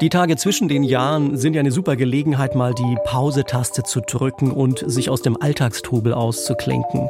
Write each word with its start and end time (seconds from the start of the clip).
Die 0.00 0.08
Tage 0.08 0.36
zwischen 0.36 0.66
den 0.66 0.82
Jahren 0.82 1.36
sind 1.36 1.54
ja 1.54 1.60
eine 1.60 1.70
super 1.70 1.94
Gelegenheit, 1.94 2.56
mal 2.56 2.74
die 2.74 2.96
Pause-Taste 3.04 3.84
zu 3.84 4.00
drücken 4.00 4.50
und 4.50 4.82
sich 4.84 5.08
aus 5.08 5.22
dem 5.22 5.40
Alltagstrubel 5.40 6.12
auszuklinken. 6.12 7.08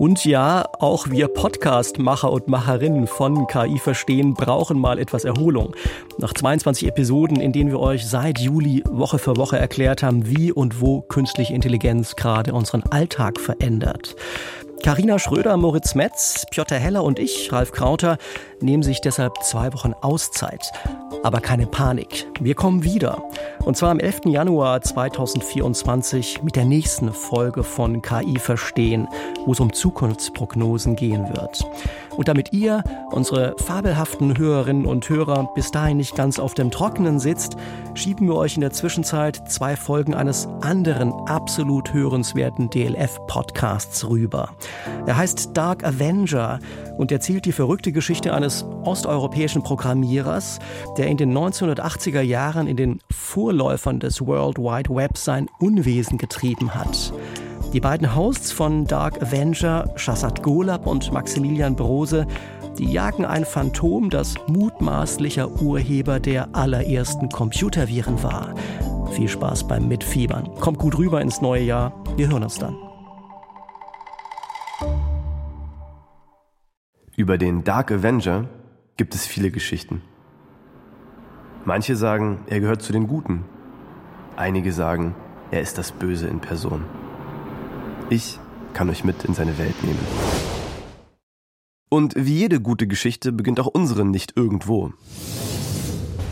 Und 0.00 0.24
ja, 0.24 0.66
auch 0.80 1.08
wir 1.10 1.28
Podcast-Macher 1.28 2.32
und 2.32 2.48
Macherinnen 2.48 3.06
von 3.06 3.46
KI 3.46 3.78
Verstehen 3.78 4.34
brauchen 4.34 4.80
mal 4.80 4.98
etwas 4.98 5.24
Erholung. 5.24 5.76
Nach 6.18 6.34
22 6.34 6.88
Episoden, 6.88 7.40
in 7.40 7.52
denen 7.52 7.70
wir 7.70 7.78
euch 7.78 8.04
seit 8.04 8.40
Juli 8.40 8.82
Woche 8.90 9.20
für 9.20 9.36
Woche 9.36 9.56
erklärt 9.56 10.02
haben, 10.02 10.28
wie 10.28 10.50
und 10.50 10.80
wo 10.80 11.02
künstliche 11.02 11.54
Intelligenz 11.54 12.16
gerade 12.16 12.52
unseren 12.52 12.82
Alltag 12.90 13.38
verändert. 13.38 14.16
Karina 14.84 15.18
Schröder, 15.18 15.56
Moritz 15.56 15.94
Metz, 15.94 16.44
Piotr 16.50 16.74
Heller 16.74 17.04
und 17.04 17.18
ich, 17.18 17.50
Ralf 17.50 17.72
Krauter, 17.72 18.18
nehmen 18.60 18.82
sich 18.82 19.00
deshalb 19.00 19.42
zwei 19.42 19.72
Wochen 19.72 19.94
Auszeit. 20.02 20.72
Aber 21.22 21.40
keine 21.40 21.66
Panik. 21.66 22.26
Wir 22.38 22.54
kommen 22.54 22.84
wieder. 22.84 23.22
Und 23.64 23.78
zwar 23.78 23.90
am 23.90 23.98
11. 23.98 24.26
Januar 24.26 24.82
2024 24.82 26.42
mit 26.42 26.54
der 26.54 26.66
nächsten 26.66 27.14
Folge 27.14 27.64
von 27.64 28.02
KI 28.02 28.38
Verstehen, 28.38 29.08
wo 29.46 29.52
es 29.52 29.60
um 29.60 29.72
Zukunftsprognosen 29.72 30.96
gehen 30.96 31.30
wird. 31.34 31.64
Und 32.16 32.28
damit 32.28 32.52
ihr, 32.52 32.84
unsere 33.10 33.56
fabelhaften 33.58 34.38
Hörerinnen 34.38 34.86
und 34.86 35.08
Hörer, 35.08 35.50
bis 35.54 35.70
dahin 35.70 35.96
nicht 35.96 36.14
ganz 36.14 36.38
auf 36.38 36.54
dem 36.54 36.70
Trockenen 36.70 37.18
sitzt, 37.18 37.56
schieben 37.94 38.28
wir 38.28 38.36
euch 38.36 38.54
in 38.54 38.60
der 38.60 38.72
Zwischenzeit 38.72 39.50
zwei 39.50 39.76
Folgen 39.76 40.14
eines 40.14 40.46
anderen 40.60 41.12
absolut 41.26 41.92
hörenswerten 41.92 42.70
DLF-Podcasts 42.70 44.08
rüber. 44.08 44.50
Er 45.06 45.16
heißt 45.16 45.50
Dark 45.54 45.84
Avenger 45.84 46.58
und 46.96 47.10
erzählt 47.10 47.44
die 47.44 47.52
verrückte 47.52 47.92
Geschichte 47.92 48.32
eines 48.32 48.64
osteuropäischen 48.84 49.62
Programmierers, 49.62 50.58
der 50.96 51.06
in 51.06 51.16
den 51.16 51.36
1980er 51.36 52.20
Jahren 52.20 52.66
in 52.66 52.76
den 52.76 53.00
Vorläufern 53.10 54.00
des 54.00 54.24
World 54.24 54.58
Wide 54.58 54.94
Web 54.94 55.16
sein 55.16 55.48
Unwesen 55.58 56.18
getrieben 56.18 56.74
hat. 56.74 57.12
Die 57.74 57.80
beiden 57.80 58.14
Hosts 58.14 58.52
von 58.52 58.84
Dark 58.84 59.20
Avenger, 59.20 59.92
Shazad 59.96 60.44
Golab 60.44 60.86
und 60.86 61.12
Maximilian 61.12 61.74
Brose, 61.74 62.24
die 62.78 62.84
jagen 62.84 63.24
ein 63.24 63.44
Phantom, 63.44 64.10
das 64.10 64.36
mutmaßlicher 64.46 65.60
Urheber 65.60 66.20
der 66.20 66.54
allerersten 66.54 67.30
Computerviren 67.30 68.22
war. 68.22 68.54
Viel 69.10 69.28
Spaß 69.28 69.66
beim 69.66 69.88
Mitfiebern. 69.88 70.54
Kommt 70.60 70.78
gut 70.78 70.96
rüber 70.96 71.20
ins 71.20 71.40
neue 71.40 71.64
Jahr. 71.64 72.04
Wir 72.16 72.28
hören 72.28 72.44
uns 72.44 72.60
dann. 72.60 72.76
Über 77.16 77.38
den 77.38 77.64
Dark 77.64 77.90
Avenger 77.90 78.44
gibt 78.96 79.16
es 79.16 79.26
viele 79.26 79.50
Geschichten. 79.50 80.00
Manche 81.64 81.96
sagen, 81.96 82.38
er 82.46 82.60
gehört 82.60 82.82
zu 82.82 82.92
den 82.92 83.08
Guten. 83.08 83.44
Einige 84.36 84.72
sagen, 84.72 85.16
er 85.50 85.60
ist 85.60 85.76
das 85.76 85.90
Böse 85.90 86.28
in 86.28 86.38
Person. 86.38 86.84
Ich 88.14 88.38
kann 88.74 88.88
euch 88.90 89.02
mit 89.02 89.24
in 89.24 89.34
seine 89.34 89.58
Welt 89.58 89.74
nehmen. 89.82 89.98
Und 91.90 92.14
wie 92.14 92.38
jede 92.38 92.60
gute 92.60 92.86
Geschichte 92.86 93.32
beginnt 93.32 93.58
auch 93.58 93.66
unsere 93.66 94.04
nicht 94.04 94.36
irgendwo, 94.36 94.92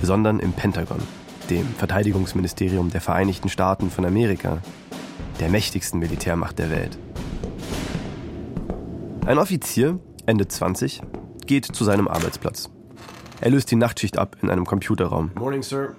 sondern 0.01 0.39
im 0.39 0.53
Pentagon, 0.53 1.03
dem 1.51 1.67
Verteidigungsministerium 1.67 2.93
der 2.93 3.01
Vereinigten 3.01 3.49
Staaten 3.49 3.91
von 3.91 4.05
Amerika, 4.05 4.63
der 5.41 5.49
mächtigsten 5.49 5.99
Militärmacht 5.99 6.61
der 6.61 6.71
Welt. 6.71 6.97
Ein 9.27 9.39
Offizier, 9.39 9.99
Ende 10.25 10.47
20, 10.47 11.03
geht 11.47 11.65
zu 11.65 11.83
seinem 11.83 12.07
Arbeitsplatz. 12.07 12.71
Er 13.41 13.51
löst 13.51 13.73
die 13.73 13.77
Nachtschicht 13.77 14.19
ab 14.19 14.37
in 14.41 14.51
einem 14.51 14.67
Computerraum. 14.67 15.33
Morning, 15.35 15.65
Sir. 15.65 15.97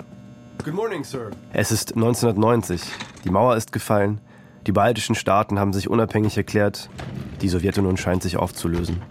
Good 0.64 0.76
morning, 0.76 1.04
Sir. 1.04 1.32
Es 1.52 1.74
ist 1.74 1.94
1990. 1.96 2.82
Die 3.26 3.30
Mauer 3.30 3.58
ist 3.58 3.74
gefallen. 3.74 4.22
Die 4.66 4.72
baltischen 4.72 5.16
Staaten 5.16 5.60
haben 5.60 5.74
sich 5.74 5.90
unabhängig 5.90 6.38
erklärt. 6.38 6.90
Die 7.42 7.50
Sowjetunion 7.50 7.98
scheint 7.98 8.24
sich 8.24 8.38
aufzulösen. 8.38 9.02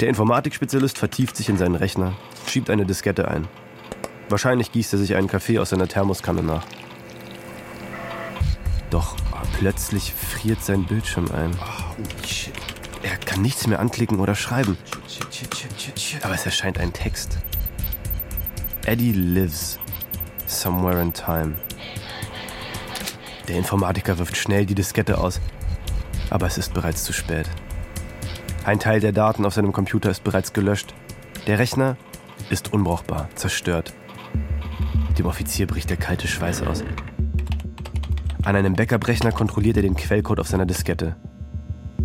Der 0.00 0.08
Informatikspezialist 0.08 0.98
vertieft 0.98 1.36
sich 1.36 1.48
in 1.48 1.58
seinen 1.58 1.74
Rechner, 1.74 2.14
schiebt 2.46 2.70
eine 2.70 2.86
Diskette 2.86 3.28
ein. 3.28 3.46
Wahrscheinlich 4.28 4.72
gießt 4.72 4.94
er 4.94 4.98
sich 4.98 5.14
einen 5.14 5.28
Kaffee 5.28 5.58
aus 5.58 5.70
seiner 5.70 5.86
Thermoskanne 5.86 6.42
nach. 6.42 6.64
Doch 8.88 9.16
plötzlich 9.58 10.12
friert 10.12 10.64
sein 10.64 10.84
Bildschirm 10.84 11.30
ein. 11.30 11.56
Er 13.02 13.16
kann 13.18 13.42
nichts 13.42 13.66
mehr 13.66 13.78
anklicken 13.78 14.18
oder 14.18 14.34
schreiben. 14.34 14.76
Aber 16.22 16.34
es 16.34 16.46
erscheint 16.46 16.78
ein 16.78 16.92
Text. 16.92 17.38
Eddie 18.86 19.12
lives 19.12 19.78
somewhere 20.46 21.00
in 21.00 21.12
time. 21.12 21.54
Der 23.50 23.58
Informatiker 23.58 24.16
wirft 24.20 24.36
schnell 24.36 24.64
die 24.64 24.76
Diskette 24.76 25.18
aus, 25.18 25.40
aber 26.30 26.46
es 26.46 26.56
ist 26.56 26.72
bereits 26.72 27.02
zu 27.02 27.12
spät. 27.12 27.50
Ein 28.64 28.78
Teil 28.78 29.00
der 29.00 29.10
Daten 29.10 29.44
auf 29.44 29.54
seinem 29.54 29.72
Computer 29.72 30.08
ist 30.08 30.22
bereits 30.22 30.52
gelöscht. 30.52 30.94
Der 31.48 31.58
Rechner 31.58 31.96
ist 32.48 32.72
unbrauchbar, 32.72 33.28
zerstört. 33.34 33.92
Dem 35.18 35.26
Offizier 35.26 35.66
bricht 35.66 35.90
der 35.90 35.96
kalte 35.96 36.28
Schweiß 36.28 36.62
aus. 36.62 36.84
An 38.44 38.54
einem 38.54 38.74
Backup-Rechner 38.74 39.32
kontrolliert 39.32 39.78
er 39.78 39.82
den 39.82 39.96
Quellcode 39.96 40.38
auf 40.38 40.46
seiner 40.46 40.64
Diskette. 40.64 41.16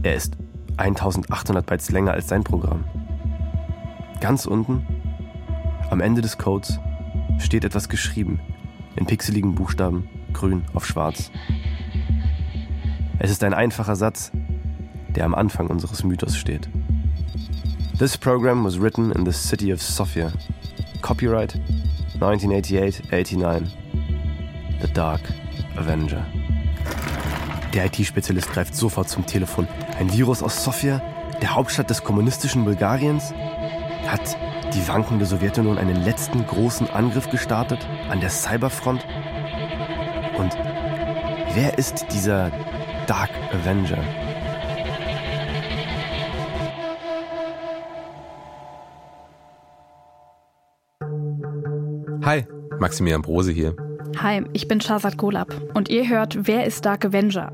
Er 0.02 0.16
ist 0.16 0.38
1800 0.78 1.64
Bytes 1.64 1.92
länger 1.92 2.14
als 2.14 2.28
sein 2.28 2.44
Programm. 2.44 2.86
Ganz 4.20 4.48
unten, 4.48 4.84
am 5.92 6.02
Ende 6.02 6.24
des 6.24 6.40
Codes, 6.40 6.80
steht 7.38 7.66
etwas 7.66 7.88
geschrieben, 7.88 8.40
in 8.96 9.06
pixeligen 9.06 9.54
Buchstaben 9.54 10.10
grün 10.36 10.66
auf 10.74 10.86
schwarz. 10.86 11.32
Es 13.18 13.32
ist 13.32 13.44
ein 13.44 13.54
einfacher 13.54 13.96
Satz, 13.96 14.32
der 15.16 15.26
am 15.26 15.34
Anfang 15.34 15.68
unseres 15.68 16.04
Mythos 16.04 16.38
steht. 16.38 16.70
This 17.98 18.18
program 18.18 18.66
was 18.66 18.80
written 18.80 19.12
in 19.14 19.26
the 19.26 19.32
city 19.32 19.74
of 19.74 19.82
Sofia. 19.82 20.32
Copyright 21.02 21.58
1988-89. 22.20 23.68
The 24.82 24.94
Dark 24.94 25.22
Avenger. 25.78 26.26
Der 27.74 27.86
IT-Spezialist 27.86 28.52
greift 28.52 28.76
sofort 28.76 29.10
zum 29.10 29.26
Telefon. 29.26 29.68
Ein 29.98 30.12
Virus 30.12 30.44
aus 30.44 30.64
Sofia, 30.64 31.02
der 31.42 31.56
Hauptstadt 31.56 31.90
des 31.90 32.04
kommunistischen 32.04 32.66
Bulgariens? 32.66 33.34
Hat 34.08 34.38
die 34.74 34.88
wankende 34.88 35.26
Sowjetunion 35.26 35.78
einen 35.78 36.04
letzten 36.04 36.46
großen 36.46 36.90
Angriff 36.90 37.30
gestartet 37.30 37.80
an 38.10 38.20
der 38.20 38.30
Cyberfront? 38.30 39.06
Und 40.38 40.54
wer 41.54 41.78
ist 41.78 42.06
dieser 42.12 42.52
Dark 43.08 43.30
Avenger? 43.54 43.98
Hi, 52.26 52.46
Maximilian 52.80 53.22
Brose 53.22 53.52
hier. 53.52 53.76
Hi, 54.18 54.44
ich 54.54 54.68
bin 54.68 54.82
Shazad 54.82 55.18
Golab 55.18 55.54
und 55.74 55.90
ihr 55.90 56.10
hört 56.10 56.48
Wer 56.48 56.66
ist 56.66 56.86
Dark 56.86 57.06
Avenger? 57.06 57.52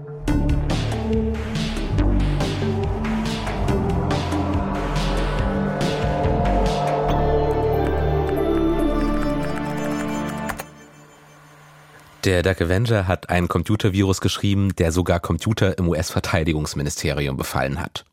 Der 12.23 12.43
Dark 12.43 12.61
Avenger 12.61 13.07
hat 13.07 13.31
einen 13.31 13.47
Computervirus 13.47 14.21
geschrieben, 14.21 14.75
der 14.75 14.91
sogar 14.91 15.19
Computer 15.19 15.79
im 15.79 15.89
US-Verteidigungsministerium 15.89 17.35
befallen 17.35 17.79
hat. 17.79 18.05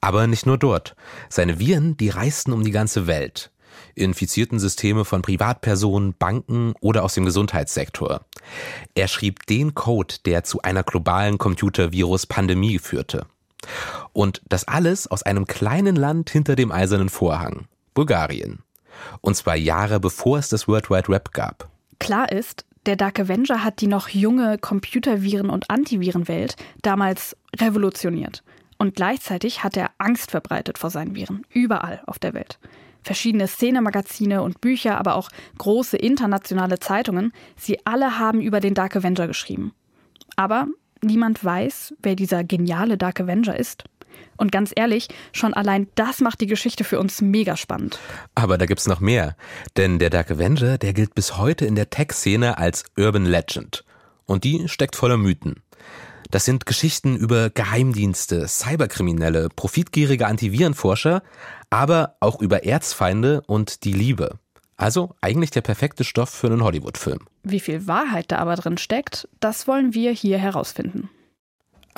Aber 0.00 0.26
nicht 0.26 0.46
nur 0.46 0.56
dort. 0.56 0.96
Seine 1.28 1.58
Viren, 1.58 1.94
die 1.98 2.08
reisten 2.08 2.54
um 2.54 2.64
die 2.64 2.70
ganze 2.70 3.06
Welt. 3.06 3.50
Infizierten 3.94 4.58
Systeme 4.58 5.04
von 5.04 5.20
Privatpersonen, 5.20 6.14
Banken 6.18 6.72
oder 6.80 7.04
aus 7.04 7.12
dem 7.12 7.26
Gesundheitssektor. 7.26 8.22
Er 8.94 9.08
schrieb 9.08 9.44
den 9.44 9.74
Code, 9.74 10.14
der 10.24 10.42
zu 10.42 10.62
einer 10.62 10.82
globalen 10.82 11.36
Computervirus-Pandemie 11.36 12.78
führte. 12.78 13.26
Und 14.14 14.40
das 14.48 14.66
alles 14.66 15.06
aus 15.06 15.22
einem 15.22 15.46
kleinen 15.46 15.96
Land 15.96 16.30
hinter 16.30 16.56
dem 16.56 16.72
eisernen 16.72 17.10
Vorhang, 17.10 17.66
Bulgarien. 17.92 18.60
Und 19.20 19.36
zwar 19.36 19.56
Jahre 19.56 20.00
bevor 20.00 20.38
es 20.38 20.48
das 20.48 20.66
World 20.66 20.88
Wide 20.88 21.08
Web 21.08 21.32
gab. 21.32 21.68
Klar 21.98 22.32
ist, 22.32 22.64
der 22.86 22.96
Dark 22.96 23.20
Avenger 23.20 23.62
hat 23.62 23.80
die 23.80 23.86
noch 23.86 24.08
junge 24.08 24.56
Computerviren- 24.56 25.50
und 25.50 25.68
Antivirenwelt 25.70 26.56
damals 26.82 27.36
revolutioniert. 27.58 28.42
Und 28.78 28.96
gleichzeitig 28.96 29.62
hat 29.62 29.76
er 29.76 29.90
Angst 29.98 30.30
verbreitet 30.30 30.78
vor 30.78 30.88
seinen 30.88 31.14
Viren, 31.14 31.44
überall 31.50 32.02
auf 32.06 32.18
der 32.18 32.32
Welt. 32.32 32.58
Verschiedene 33.02 33.46
Szenemagazine 33.46 34.42
und 34.42 34.60
Bücher, 34.62 34.98
aber 34.98 35.16
auch 35.16 35.28
große 35.58 35.98
internationale 35.98 36.78
Zeitungen, 36.78 37.32
sie 37.56 37.84
alle 37.84 38.18
haben 38.18 38.40
über 38.40 38.60
den 38.60 38.74
Dark 38.74 38.96
Avenger 38.96 39.26
geschrieben. 39.26 39.72
Aber 40.36 40.66
niemand 41.02 41.44
weiß, 41.44 41.94
wer 42.02 42.14
dieser 42.14 42.44
geniale 42.44 42.96
Dark 42.96 43.20
Avenger 43.20 43.58
ist. 43.58 43.84
Und 44.40 44.50
ganz 44.50 44.72
ehrlich, 44.74 45.08
schon 45.32 45.52
allein 45.52 45.88
das 45.96 46.20
macht 46.20 46.40
die 46.40 46.46
Geschichte 46.46 46.82
für 46.82 46.98
uns 46.98 47.20
mega 47.20 47.58
spannend. 47.58 47.98
Aber 48.34 48.56
da 48.56 48.64
gibt's 48.64 48.88
noch 48.88 49.00
mehr. 49.00 49.36
Denn 49.76 49.98
der 49.98 50.08
Dark 50.08 50.30
Avenger, 50.30 50.78
der 50.78 50.94
gilt 50.94 51.14
bis 51.14 51.36
heute 51.36 51.66
in 51.66 51.74
der 51.74 51.90
Tech-Szene 51.90 52.56
als 52.56 52.84
Urban 52.96 53.26
Legend. 53.26 53.84
Und 54.24 54.44
die 54.44 54.66
steckt 54.66 54.96
voller 54.96 55.18
Mythen. 55.18 55.62
Das 56.30 56.46
sind 56.46 56.64
Geschichten 56.64 57.16
über 57.16 57.50
Geheimdienste, 57.50 58.48
Cyberkriminelle, 58.48 59.50
profitgierige 59.54 60.26
Antivirenforscher, 60.26 61.22
aber 61.68 62.16
auch 62.20 62.40
über 62.40 62.64
Erzfeinde 62.64 63.42
und 63.46 63.84
die 63.84 63.92
Liebe. 63.92 64.38
Also 64.78 65.14
eigentlich 65.20 65.50
der 65.50 65.60
perfekte 65.60 66.02
Stoff 66.02 66.30
für 66.30 66.46
einen 66.46 66.64
Hollywood-Film. 66.64 67.26
Wie 67.42 67.60
viel 67.60 67.86
Wahrheit 67.86 68.32
da 68.32 68.38
aber 68.38 68.56
drin 68.56 68.78
steckt, 68.78 69.28
das 69.40 69.68
wollen 69.68 69.92
wir 69.92 70.12
hier 70.12 70.38
herausfinden. 70.38 71.10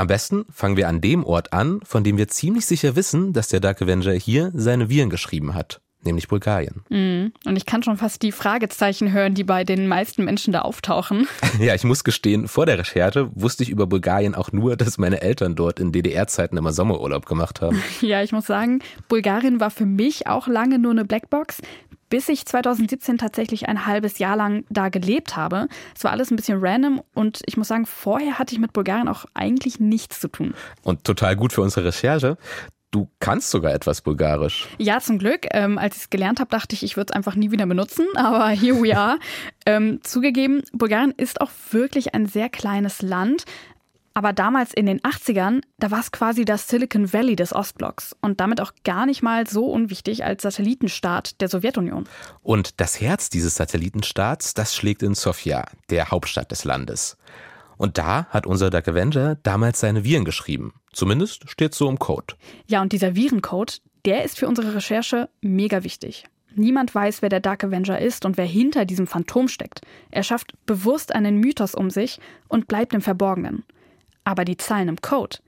Am 0.02 0.08
besten 0.08 0.46
fangen 0.50 0.76
wir 0.76 0.88
an 0.88 1.00
dem 1.00 1.22
Ort 1.22 1.52
an, 1.52 1.78
von 1.84 2.02
dem 2.02 2.18
wir 2.18 2.26
ziemlich 2.26 2.66
sicher 2.66 2.96
wissen, 2.96 3.32
dass 3.32 3.46
der 3.46 3.60
Dark 3.60 3.80
Avenger 3.80 4.10
hier 4.14 4.50
seine 4.52 4.88
Viren 4.88 5.10
geschrieben 5.10 5.54
hat, 5.54 5.80
nämlich 6.02 6.26
Bulgarien. 6.26 6.82
Mhm. 6.88 7.32
Und 7.44 7.54
ich 7.54 7.66
kann 7.66 7.84
schon 7.84 7.98
fast 7.98 8.20
die 8.22 8.32
Fragezeichen 8.32 9.12
hören, 9.12 9.34
die 9.34 9.44
bei 9.44 9.62
den 9.62 9.86
meisten 9.86 10.24
Menschen 10.24 10.52
da 10.52 10.62
auftauchen. 10.62 11.28
Ja, 11.60 11.76
ich 11.76 11.84
muss 11.84 12.02
gestehen, 12.02 12.48
vor 12.48 12.66
der 12.66 12.80
Recherche 12.80 13.30
wusste 13.36 13.62
ich 13.62 13.70
über 13.70 13.86
Bulgarien 13.86 14.34
auch 14.34 14.50
nur, 14.50 14.74
dass 14.74 14.98
meine 14.98 15.20
Eltern 15.20 15.54
dort 15.54 15.78
in 15.78 15.92
DDR-Zeiten 15.92 16.56
immer 16.56 16.72
Sommerurlaub 16.72 17.24
gemacht 17.24 17.60
haben. 17.60 17.80
Ja, 18.00 18.24
ich 18.24 18.32
muss 18.32 18.46
sagen, 18.46 18.80
Bulgarien 19.06 19.60
war 19.60 19.70
für 19.70 19.86
mich 19.86 20.26
auch 20.26 20.48
lange 20.48 20.80
nur 20.80 20.90
eine 20.90 21.04
Blackbox, 21.04 21.58
bis 22.12 22.28
ich 22.28 22.44
2017 22.44 23.16
tatsächlich 23.16 23.70
ein 23.70 23.86
halbes 23.86 24.18
Jahr 24.18 24.36
lang 24.36 24.66
da 24.68 24.90
gelebt 24.90 25.34
habe. 25.34 25.66
Es 25.96 26.04
war 26.04 26.10
alles 26.10 26.30
ein 26.30 26.36
bisschen 26.36 26.58
random 26.60 27.00
und 27.14 27.40
ich 27.46 27.56
muss 27.56 27.68
sagen, 27.68 27.86
vorher 27.86 28.38
hatte 28.38 28.54
ich 28.54 28.60
mit 28.60 28.74
Bulgarien 28.74 29.08
auch 29.08 29.24
eigentlich 29.32 29.80
nichts 29.80 30.20
zu 30.20 30.28
tun. 30.28 30.52
Und 30.82 31.04
total 31.04 31.36
gut 31.36 31.54
für 31.54 31.62
unsere 31.62 31.86
Recherche. 31.86 32.36
Du 32.90 33.08
kannst 33.18 33.50
sogar 33.50 33.72
etwas 33.72 34.02
Bulgarisch. 34.02 34.68
Ja, 34.76 35.00
zum 35.00 35.18
Glück. 35.18 35.46
Ähm, 35.52 35.78
als 35.78 35.96
ich 35.96 36.02
es 36.02 36.10
gelernt 36.10 36.38
habe, 36.38 36.50
dachte 36.50 36.74
ich, 36.74 36.82
ich 36.82 36.98
würde 36.98 37.12
es 37.12 37.16
einfach 37.16 37.34
nie 37.34 37.50
wieder 37.50 37.64
benutzen. 37.64 38.04
Aber 38.14 38.50
here 38.50 38.82
we 38.82 38.94
are. 38.94 39.18
ähm, 39.64 40.00
zugegeben, 40.02 40.62
Bulgarien 40.74 41.14
ist 41.16 41.40
auch 41.40 41.50
wirklich 41.70 42.14
ein 42.14 42.26
sehr 42.26 42.50
kleines 42.50 43.00
Land. 43.00 43.46
Aber 44.14 44.32
damals 44.32 44.74
in 44.74 44.86
den 44.86 45.00
80ern, 45.00 45.62
da 45.78 45.90
war 45.90 46.00
es 46.00 46.12
quasi 46.12 46.44
das 46.44 46.68
Silicon 46.68 47.12
Valley 47.12 47.36
des 47.36 47.54
Ostblocks 47.54 48.14
und 48.20 48.40
damit 48.40 48.60
auch 48.60 48.72
gar 48.84 49.06
nicht 49.06 49.22
mal 49.22 49.46
so 49.46 49.66
unwichtig 49.66 50.24
als 50.24 50.42
Satellitenstaat 50.42 51.40
der 51.40 51.48
Sowjetunion. 51.48 52.04
Und 52.42 52.80
das 52.80 53.00
Herz 53.00 53.30
dieses 53.30 53.54
Satellitenstaats, 53.54 54.54
das 54.54 54.74
schlägt 54.74 55.02
in 55.02 55.14
Sofia, 55.14 55.64
der 55.90 56.10
Hauptstadt 56.10 56.50
des 56.50 56.64
Landes. 56.64 57.16
Und 57.78 57.98
da 57.98 58.26
hat 58.26 58.46
unser 58.46 58.70
Dark 58.70 58.86
Avenger 58.86 59.36
damals 59.42 59.80
seine 59.80 60.04
Viren 60.04 60.24
geschrieben. 60.24 60.74
Zumindest 60.92 61.48
steht 61.50 61.74
so 61.74 61.88
im 61.88 61.98
Code. 61.98 62.34
Ja, 62.66 62.82
und 62.82 62.92
dieser 62.92 63.16
Virencode, 63.16 63.80
der 64.04 64.24
ist 64.24 64.38
für 64.38 64.46
unsere 64.46 64.74
Recherche 64.74 65.30
mega 65.40 65.82
wichtig. 65.84 66.24
Niemand 66.54 66.94
weiß, 66.94 67.22
wer 67.22 67.28
der 67.30 67.40
Dark 67.40 67.64
Avenger 67.64 67.98
ist 67.98 68.24
und 68.24 68.36
wer 68.36 68.44
hinter 68.44 68.84
diesem 68.84 69.06
Phantom 69.06 69.48
steckt. 69.48 69.80
Er 70.10 70.22
schafft 70.22 70.52
bewusst 70.66 71.14
einen 71.14 71.38
Mythos 71.38 71.74
um 71.74 71.88
sich 71.90 72.20
und 72.48 72.68
bleibt 72.68 72.92
im 72.92 73.00
Verborgenen. 73.00 73.64
Aber 74.24 74.44
die 74.44 74.56
Zahlen 74.56 74.88
im 74.88 75.00
Code, 75.00 75.38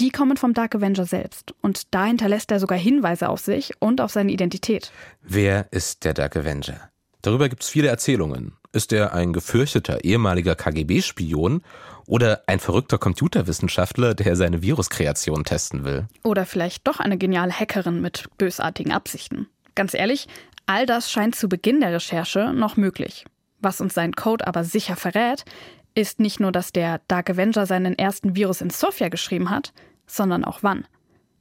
die 0.00 0.10
kommen 0.10 0.36
vom 0.36 0.54
Dark 0.54 0.74
Avenger 0.74 1.06
selbst. 1.06 1.54
Und 1.60 1.94
da 1.94 2.06
hinterlässt 2.06 2.50
er 2.50 2.60
sogar 2.60 2.78
Hinweise 2.78 3.28
auf 3.28 3.40
sich 3.40 3.72
und 3.78 4.00
auf 4.00 4.10
seine 4.10 4.32
Identität. 4.32 4.90
Wer 5.22 5.68
ist 5.70 6.04
der 6.04 6.14
Dark 6.14 6.36
Avenger? 6.36 6.90
Darüber 7.22 7.48
gibt 7.48 7.62
es 7.62 7.68
viele 7.68 7.88
Erzählungen. 7.88 8.56
Ist 8.72 8.92
er 8.92 9.14
ein 9.14 9.32
gefürchteter 9.32 10.04
ehemaliger 10.04 10.56
KGB-Spion 10.56 11.62
oder 12.06 12.42
ein 12.46 12.58
verrückter 12.58 12.98
Computerwissenschaftler, 12.98 14.14
der 14.14 14.36
seine 14.36 14.62
Viruskreation 14.62 15.44
testen 15.44 15.84
will? 15.84 16.06
Oder 16.24 16.44
vielleicht 16.44 16.86
doch 16.86 17.00
eine 17.00 17.16
geniale 17.16 17.52
Hackerin 17.52 18.00
mit 18.00 18.28
bösartigen 18.36 18.92
Absichten. 18.92 19.48
Ganz 19.74 19.94
ehrlich, 19.94 20.26
all 20.66 20.86
das 20.86 21.10
scheint 21.10 21.36
zu 21.36 21.48
Beginn 21.48 21.80
der 21.80 21.92
Recherche 21.92 22.52
noch 22.52 22.76
möglich. 22.76 23.24
Was 23.60 23.80
uns 23.80 23.94
sein 23.94 24.12
Code 24.12 24.46
aber 24.46 24.64
sicher 24.64 24.96
verrät, 24.96 25.44
ist 25.94 26.20
nicht 26.20 26.40
nur, 26.40 26.52
dass 26.52 26.72
der 26.72 27.00
Dark 27.08 27.30
Avenger 27.30 27.66
seinen 27.66 27.96
ersten 27.98 28.34
Virus 28.36 28.60
in 28.60 28.70
Sofia 28.70 29.08
geschrieben 29.08 29.50
hat, 29.50 29.72
sondern 30.06 30.44
auch 30.44 30.58
wann. 30.62 30.86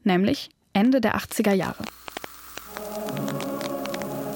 Nämlich 0.04 0.50
Ende 0.74 1.02
der 1.02 1.16
80er 1.16 1.54
Jahre. 1.54 1.84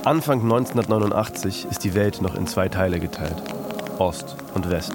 Anfang 0.04 0.42
1989 0.42 1.68
ist 1.70 1.84
die 1.84 1.94
Welt 1.94 2.22
noch 2.22 2.36
in 2.36 2.48
zwei 2.48 2.70
Teile 2.70 3.00
geteilt. 3.00 3.42
Ost 4.00 4.38
und 4.54 4.70
West. 4.70 4.94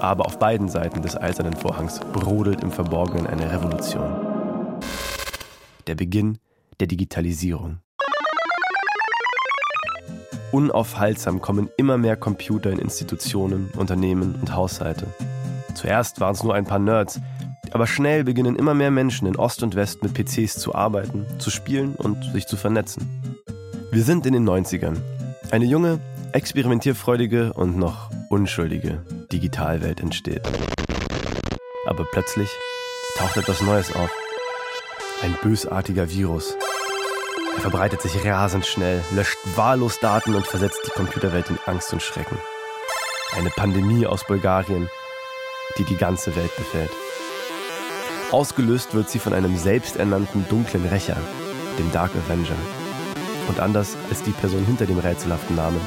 Aber 0.00 0.26
auf 0.26 0.38
beiden 0.38 0.68
Seiten 0.68 1.02
des 1.02 1.16
Eisernen 1.16 1.54
Vorhangs 1.54 2.00
brodelt 2.00 2.62
im 2.62 2.72
Verborgenen 2.72 3.26
eine 3.26 3.50
Revolution. 3.50 4.80
Der 5.86 5.94
Beginn 5.94 6.38
der 6.80 6.88
Digitalisierung. 6.88 7.78
Unaufhaltsam 10.52 11.40
kommen 11.40 11.68
immer 11.76 11.98
mehr 11.98 12.16
Computer 12.16 12.70
in 12.70 12.78
Institutionen, 12.78 13.70
Unternehmen 13.76 14.36
und 14.40 14.54
Haushalte. 14.54 15.06
Zuerst 15.74 16.20
waren 16.20 16.34
es 16.34 16.42
nur 16.42 16.54
ein 16.54 16.64
paar 16.64 16.78
Nerds, 16.78 17.20
aber 17.72 17.86
schnell 17.86 18.24
beginnen 18.24 18.56
immer 18.56 18.74
mehr 18.74 18.90
Menschen 18.90 19.26
in 19.26 19.36
Ost 19.36 19.62
und 19.62 19.74
West 19.74 20.02
mit 20.02 20.14
PCs 20.14 20.54
zu 20.58 20.74
arbeiten, 20.74 21.26
zu 21.38 21.50
spielen 21.50 21.96
und 21.96 22.22
sich 22.32 22.46
zu 22.46 22.56
vernetzen. 22.56 23.08
Wir 23.90 24.02
sind 24.04 24.26
in 24.26 24.32
den 24.32 24.48
90ern. 24.48 24.96
Eine 25.50 25.64
junge, 25.64 26.00
experimentierfreudige 26.32 27.52
und 27.52 27.76
noch 27.76 28.10
unschuldige 28.28 29.02
Digitalwelt 29.32 30.00
entsteht. 30.00 30.42
Aber 31.86 32.04
plötzlich 32.10 32.48
taucht 33.18 33.36
etwas 33.36 33.60
Neues 33.62 33.94
auf. 33.94 34.10
Ein 35.22 35.36
bösartiger 35.42 36.10
Virus, 36.10 36.56
er 37.56 37.60
verbreitet 37.60 38.02
sich 38.02 38.24
rasend 38.24 38.66
schnell, 38.66 39.02
löscht 39.12 39.38
wahllos 39.54 39.98
Daten 40.00 40.34
und 40.34 40.46
versetzt 40.46 40.80
die 40.86 40.90
Computerwelt 40.90 41.50
in 41.50 41.58
Angst 41.66 41.92
und 41.92 42.02
Schrecken. 42.02 42.38
Eine 43.36 43.50
Pandemie 43.50 44.06
aus 44.06 44.24
Bulgarien, 44.24 44.90
die 45.78 45.84
die 45.84 45.96
ganze 45.96 46.36
Welt 46.36 46.54
befällt. 46.56 46.90
Ausgelöst 48.30 48.94
wird 48.94 49.08
sie 49.08 49.18
von 49.18 49.32
einem 49.32 49.56
selbsternannten 49.56 50.46
dunklen 50.48 50.86
Rächer, 50.86 51.16
dem 51.78 51.90
Dark 51.92 52.10
Avenger. 52.16 52.56
Und 53.48 53.60
anders 53.60 53.96
als 54.10 54.22
die 54.22 54.32
Person 54.32 54.64
hinter 54.64 54.86
dem 54.86 54.98
rätselhaften 54.98 55.56
Namen, 55.56 55.80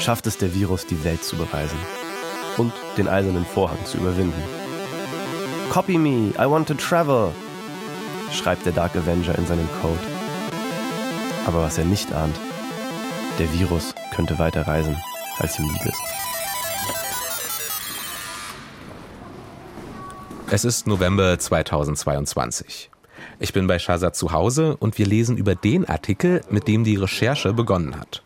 schafft 0.00 0.26
es 0.26 0.38
der 0.38 0.54
Virus, 0.54 0.86
die 0.86 1.04
Welt 1.04 1.24
zu 1.24 1.36
bereisen 1.36 1.78
und 2.56 2.72
den 2.96 3.08
eisernen 3.08 3.46
Vorhang 3.46 3.84
zu 3.84 3.98
überwinden. 3.98 4.42
Copy 5.70 5.98
me, 5.98 6.32
I 6.38 6.50
want 6.50 6.66
to 6.68 6.74
travel, 6.74 7.32
schreibt 8.32 8.66
der 8.66 8.72
Dark 8.72 8.96
Avenger 8.96 9.36
in 9.36 9.46
seinem 9.46 9.68
Code. 9.80 10.17
Aber 11.48 11.62
was 11.62 11.78
er 11.78 11.86
nicht 11.86 12.12
ahnt, 12.12 12.36
der 13.38 13.50
Virus 13.54 13.94
könnte 14.14 14.38
weiter 14.38 14.66
reisen, 14.68 14.98
als 15.38 15.58
ihm 15.58 15.64
lieb 15.64 15.86
ist. 15.86 16.02
Es 20.50 20.66
ist 20.66 20.86
November 20.86 21.38
2022. 21.38 22.90
Ich 23.38 23.54
bin 23.54 23.66
bei 23.66 23.78
Shazad 23.78 24.14
zu 24.14 24.32
Hause 24.32 24.76
und 24.76 24.98
wir 24.98 25.06
lesen 25.06 25.38
über 25.38 25.54
den 25.54 25.88
Artikel, 25.88 26.42
mit 26.50 26.68
dem 26.68 26.84
die 26.84 26.96
Recherche 26.96 27.54
begonnen 27.54 27.98
hat. 27.98 28.22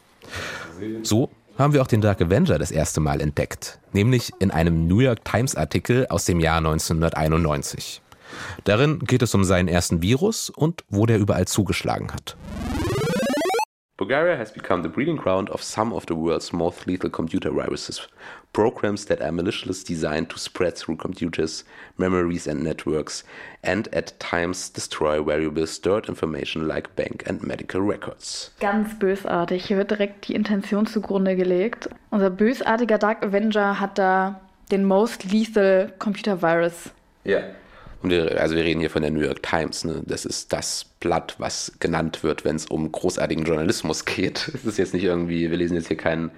So 1.04 1.30
haben 1.56 1.74
wir 1.74 1.82
auch 1.82 1.86
den 1.86 2.00
Dark 2.00 2.20
Avenger 2.20 2.58
das 2.58 2.72
erste 2.72 2.98
Mal 2.98 3.20
entdeckt, 3.20 3.78
nämlich 3.92 4.32
in 4.40 4.50
einem 4.50 4.88
New 4.88 4.98
York 4.98 5.24
Times 5.24 5.54
Artikel 5.54 6.08
aus 6.08 6.24
dem 6.24 6.40
Jahr 6.40 6.58
1991. 6.58 8.02
Darin 8.64 8.98
geht 8.98 9.22
es 9.22 9.32
um 9.32 9.44
seinen 9.44 9.68
ersten 9.68 10.02
Virus 10.02 10.50
und 10.50 10.82
wo 10.88 11.06
der 11.06 11.20
überall 11.20 11.46
zugeschlagen 11.46 12.12
hat. 12.12 12.36
Bulgaria 13.98 14.36
has 14.36 14.50
become 14.50 14.82
the 14.82 14.88
breeding 14.88 15.16
ground 15.16 15.50
of 15.50 15.62
some 15.62 15.92
of 15.92 16.06
the 16.06 16.14
world's 16.14 16.52
most 16.52 16.86
lethal 16.86 17.10
computer 17.10 17.50
viruses, 17.50 18.08
programs 18.54 19.04
that 19.04 19.20
are 19.20 19.30
maliciously 19.30 19.84
designed 19.94 20.30
to 20.30 20.38
spread 20.38 20.76
through 20.76 20.96
computers, 20.96 21.64
memories, 21.98 22.46
and 22.46 22.64
networks, 22.64 23.22
and 23.62 23.88
at 23.94 24.18
times 24.18 24.70
destroy 24.70 25.22
valuable 25.22 25.66
stored 25.66 26.08
information 26.08 26.66
like 26.66 26.96
bank 26.96 27.22
and 27.26 27.42
medical 27.42 27.82
records. 27.82 28.50
Ganz 28.60 28.98
bösartig. 28.98 29.66
Hier 29.66 29.76
wird 29.76 29.90
direkt 29.90 30.26
die 30.26 30.34
Intention 30.34 30.86
zugrunde 30.86 31.36
gelegt. 31.36 31.90
Unser 32.10 32.30
bösartiger 32.30 32.98
Dark 32.98 33.22
Avenger 33.22 33.78
hat 33.78 33.98
da 33.98 34.40
den 34.70 34.86
most 34.86 35.30
lethal 35.30 35.92
Computer 35.98 36.40
Virus. 36.40 36.90
Ja. 37.24 37.40
Und 38.02 38.10
wir, 38.10 38.40
also 38.40 38.56
wir 38.56 38.64
reden 38.64 38.80
hier 38.80 38.90
von 38.90 39.02
der 39.02 39.10
New 39.10 39.20
York 39.20 39.42
Times. 39.42 39.84
Ne? 39.84 40.02
Das 40.06 40.24
ist 40.24 40.52
das 40.52 40.84
Blatt, 41.00 41.36
was 41.38 41.72
genannt 41.78 42.22
wird, 42.22 42.44
wenn 42.44 42.56
es 42.56 42.66
um 42.66 42.90
großartigen 42.90 43.44
Journalismus 43.44 44.04
geht. 44.06 44.50
Es 44.54 44.64
ist 44.64 44.78
jetzt 44.78 44.94
nicht 44.94 45.04
irgendwie, 45.04 45.50
wir 45.50 45.56
lesen 45.56 45.74
jetzt 45.76 45.88
hier 45.88 45.96
keinen 45.96 46.30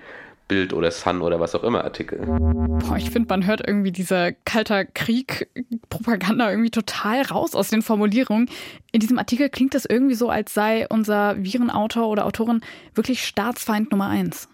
Bild 0.47 0.75
oder 0.75 0.91
Sun 0.91 1.23
oder 1.23 1.41
was 1.41 1.55
auch 1.55 1.65
immer 1.65 1.85
Artikel. 1.85 2.19
Boah, 2.19 2.97
ich 2.99 3.11
finde, 3.11 3.29
man 3.31 3.47
hört 3.47 3.67
irgendwie 3.67 3.93
diese 3.93 4.37
kalter 4.45 4.85
Krieg-Propaganda 4.85 6.51
irgendwie 6.51 6.71
total 6.71 7.23
raus 7.23 7.55
aus 7.55 7.69
den 7.69 7.81
Formulierungen. 7.81 8.51
In 8.93 9.01
diesem 9.01 9.19
Artikel 9.19 9.49
klingt 9.49 9.75
es 9.75 9.87
irgendwie 9.87 10.15
so, 10.15 10.29
als 10.29 10.53
sei 10.53 10.87
unser 10.89 11.43
Virenautor 11.43 12.09
oder 12.09 12.27
Autorin 12.27 12.61
wirklich 12.95 13.25
Staatsfeind 13.25 13.91
Nummer 13.91 14.09
eins. 14.09 14.49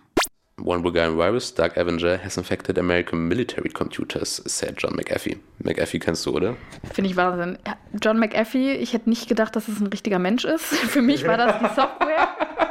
One 0.65 0.83
Bulgarian 0.83 1.17
virus, 1.17 1.55
Dark 1.55 1.77
Avenger, 1.77 2.19
has 2.23 2.37
infected 2.37 2.79
American 2.79 3.29
military 3.29 3.71
computers, 3.71 4.43
said 4.47 4.77
John 4.77 4.95
McAfee. 4.95 5.39
McAfee 5.63 5.99
kennst 5.99 6.27
du, 6.27 6.31
oder? 6.37 6.57
Finde 6.93 7.11
ich 7.11 7.17
Wahnsinn. 7.17 7.59
John 8.01 8.19
McAfee, 8.19 8.75
ich 8.75 8.93
hätte 8.93 9.09
nicht 9.09 9.29
gedacht, 9.29 9.57
dass 9.57 9.69
es 9.69 9.81
ein 9.81 9.87
richtiger 9.87 10.19
Mensch 10.19 10.45
ist. 10.45 10.65
Für 10.67 11.03
mich 11.03 11.27
war 11.27 11.37
das 11.37 11.59
die 11.59 11.75
Software. 11.75 12.29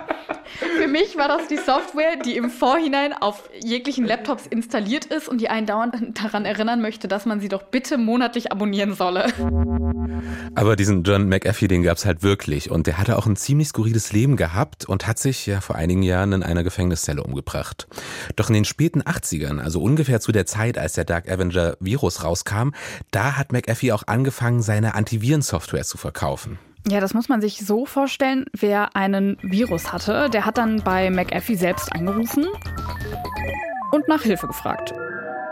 Für 0.59 0.87
mich 0.87 1.17
war 1.17 1.27
das 1.27 1.47
die 1.47 1.57
Software, 1.57 2.17
die 2.17 2.35
im 2.35 2.49
Vorhinein 2.49 3.13
auf 3.13 3.49
jeglichen 3.63 4.05
Laptops 4.05 4.45
installiert 4.45 5.05
ist 5.05 5.29
und 5.29 5.39
die 5.39 5.49
einen 5.49 5.65
dauernd 5.65 5.95
daran 6.21 6.45
erinnern 6.45 6.81
möchte, 6.81 7.07
dass 7.07 7.25
man 7.25 7.39
sie 7.39 7.47
doch 7.47 7.63
bitte 7.63 7.97
monatlich 7.97 8.51
abonnieren 8.51 8.93
solle. 8.93 9.27
Aber 10.55 10.75
diesen 10.75 11.03
John 11.03 11.29
McAfee, 11.29 11.67
den 11.67 11.83
gab 11.83 11.97
es 11.97 12.05
halt 12.05 12.23
wirklich 12.23 12.69
und 12.69 12.87
der 12.87 12.97
hatte 12.97 13.17
auch 13.17 13.25
ein 13.25 13.37
ziemlich 13.37 13.69
skurriles 13.69 14.11
Leben 14.11 14.35
gehabt 14.35 14.85
und 14.85 15.07
hat 15.07 15.19
sich 15.19 15.45
ja 15.45 15.61
vor 15.61 15.77
einigen 15.77 16.03
Jahren 16.03 16.33
in 16.33 16.43
einer 16.43 16.63
Gefängniszelle 16.63 17.23
umgebracht. 17.23 17.87
Doch 18.35 18.49
in 18.49 18.55
den 18.55 18.65
späten 18.65 19.01
80ern, 19.01 19.59
also 19.59 19.81
ungefähr 19.81 20.19
zu 20.19 20.31
der 20.31 20.45
Zeit, 20.45 20.77
als 20.77 20.93
der 20.93 21.05
Dark 21.05 21.29
Avenger 21.31 21.77
Virus 21.79 22.23
rauskam, 22.23 22.71
da 23.11 23.37
hat 23.37 23.53
McAfee 23.53 23.93
auch 23.93 24.03
angefangen, 24.07 24.61
seine 24.61 24.95
Antivirensoftware 24.95 25.83
zu 25.83 25.97
verkaufen. 25.97 26.59
Ja, 26.87 26.99
das 26.99 27.13
muss 27.13 27.29
man 27.29 27.41
sich 27.41 27.59
so 27.59 27.85
vorstellen. 27.85 28.45
Wer 28.53 28.95
einen 28.95 29.37
Virus 29.41 29.91
hatte, 29.91 30.29
der 30.29 30.45
hat 30.45 30.57
dann 30.57 30.81
bei 30.83 31.09
McAfee 31.09 31.55
selbst 31.55 31.93
angerufen 31.93 32.47
und 33.91 34.07
nach 34.07 34.23
Hilfe 34.23 34.47
gefragt. 34.47 34.93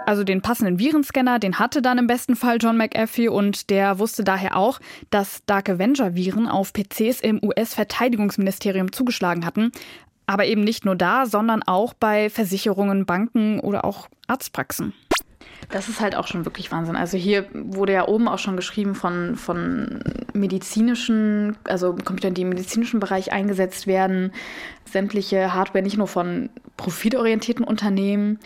Also 0.08 0.24
den 0.24 0.42
passenden 0.42 0.80
Virenscanner, 0.80 1.38
den 1.38 1.60
hatte 1.60 1.82
dann 1.82 1.98
im 1.98 2.08
besten 2.08 2.38
Fall 2.38 2.60
John 2.62 2.78
McAfee 2.78 3.28
und 3.28 3.70
der 3.70 4.00
wusste 4.00 4.24
daher 4.24 4.56
auch, 4.56 4.80
dass 5.10 5.44
Dark 5.46 5.70
Avenger-Viren 5.70 6.48
auf 6.48 6.72
PCs 6.72 7.20
im 7.20 7.44
US-Verteidigungsministerium 7.44 8.94
zugeschlagen 8.94 9.46
hatten. 9.46 9.74
Aber 10.26 10.46
eben 10.46 10.64
nicht 10.64 10.86
nur 10.86 10.96
da, 10.96 11.26
sondern 11.26 11.62
auch 11.62 11.94
bei 11.94 12.30
Versicherungen, 12.30 13.06
Banken 13.06 13.60
oder 13.60 13.84
auch 13.84 14.08
Arztpraxen. 14.28 14.94
Das 15.70 15.90
ist 15.90 16.00
halt 16.00 16.16
auch 16.16 16.28
schon 16.28 16.46
wirklich 16.46 16.72
Wahnsinn. 16.72 16.96
Also 16.96 17.18
hier 17.18 17.46
wurde 17.54 17.94
ja 17.94 18.08
oben 18.08 18.28
auch 18.28 18.40
schon 18.40 18.56
geschrieben 18.56 18.96
von, 18.96 19.36
von 19.36 20.02
medizinischen, 20.34 21.58
also 21.66 21.94
Computern, 21.94 22.34
die 22.34 22.44
im 22.44 22.50
medizinischen 22.50 23.00
Bereich 23.00 23.32
eingesetzt 23.32 23.86
werden, 23.88 24.32
sämtliche 24.86 25.54
Hardware 25.54 25.84
nicht 25.84 25.98
nur 25.98 26.08
von 26.08 26.50
profitorientierten 26.78 27.66
Unternehmen, 27.66 28.40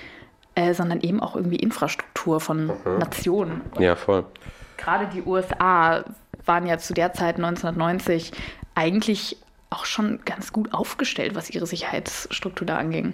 äh, 0.56 0.74
sondern 0.74 1.02
eben 1.02 1.20
auch 1.20 1.36
irgendwie 1.36 1.58
Infrastruktur 1.58 2.40
von 2.40 2.68
mhm. 2.68 2.98
Nationen. 3.00 3.62
Ja, 3.80 3.96
voll. 3.96 4.26
Gerade 4.78 5.08
die 5.14 5.22
USA 5.22 6.04
waren 6.46 6.66
ja 6.66 6.80
zu 6.80 6.94
der 6.94 7.14
Zeit 7.14 7.36
1990 7.36 8.32
eigentlich 8.74 9.38
auch 9.70 9.86
schon 9.86 10.20
ganz 10.26 10.52
gut 10.52 10.74
aufgestellt, 10.74 11.36
was 11.36 11.50
ihre 11.50 11.68
Sicherheitsstruktur 11.68 12.66
da 12.66 12.78
anging 12.78 13.14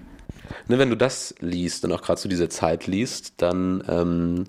ne, 0.68 0.80
wenn 0.80 0.90
du 0.90 0.98
das 0.98 1.36
liest 1.40 1.86
und 1.86 1.92
auch 1.92 2.02
gerade 2.02 2.20
zu 2.20 2.28
dieser 2.28 2.50
Zeit 2.50 2.88
liest, 2.88 3.34
dann 3.38 3.84
ähm, 3.88 4.46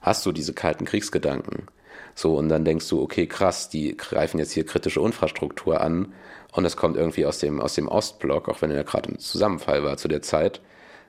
hast 0.00 0.24
du 0.26 0.32
diese 0.32 0.54
kalten 0.54 0.84
Kriegsgedanken. 0.84 1.66
So, 2.14 2.36
und 2.36 2.48
dann 2.48 2.64
denkst 2.64 2.88
du, 2.88 3.02
okay, 3.02 3.26
krass, 3.26 3.68
die 3.68 3.96
greifen 3.96 4.38
jetzt 4.38 4.52
hier 4.52 4.64
kritische 4.64 5.00
Infrastruktur 5.00 5.80
an 5.80 6.14
und 6.52 6.64
es 6.64 6.76
kommt 6.76 6.96
irgendwie 6.96 7.26
aus 7.26 7.38
dem, 7.38 7.60
aus 7.60 7.74
dem 7.74 7.88
Ostblock, 7.88 8.48
auch 8.48 8.62
wenn 8.62 8.70
er 8.70 8.84
gerade 8.84 9.10
im 9.10 9.18
Zusammenfall 9.18 9.84
war 9.84 9.98
zu 9.98 10.08
der 10.08 10.22
Zeit. 10.22 10.60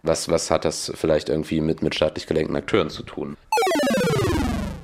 Was, 0.03 0.29
was 0.29 0.51
hat 0.51 0.65
das 0.65 0.91
vielleicht 0.95 1.29
irgendwie 1.29 1.61
mit, 1.61 1.81
mit 1.81 1.95
staatlich 1.95 2.27
gelenkten 2.27 2.55
Akteuren 2.55 2.89
zu 2.89 3.03
tun? 3.03 3.37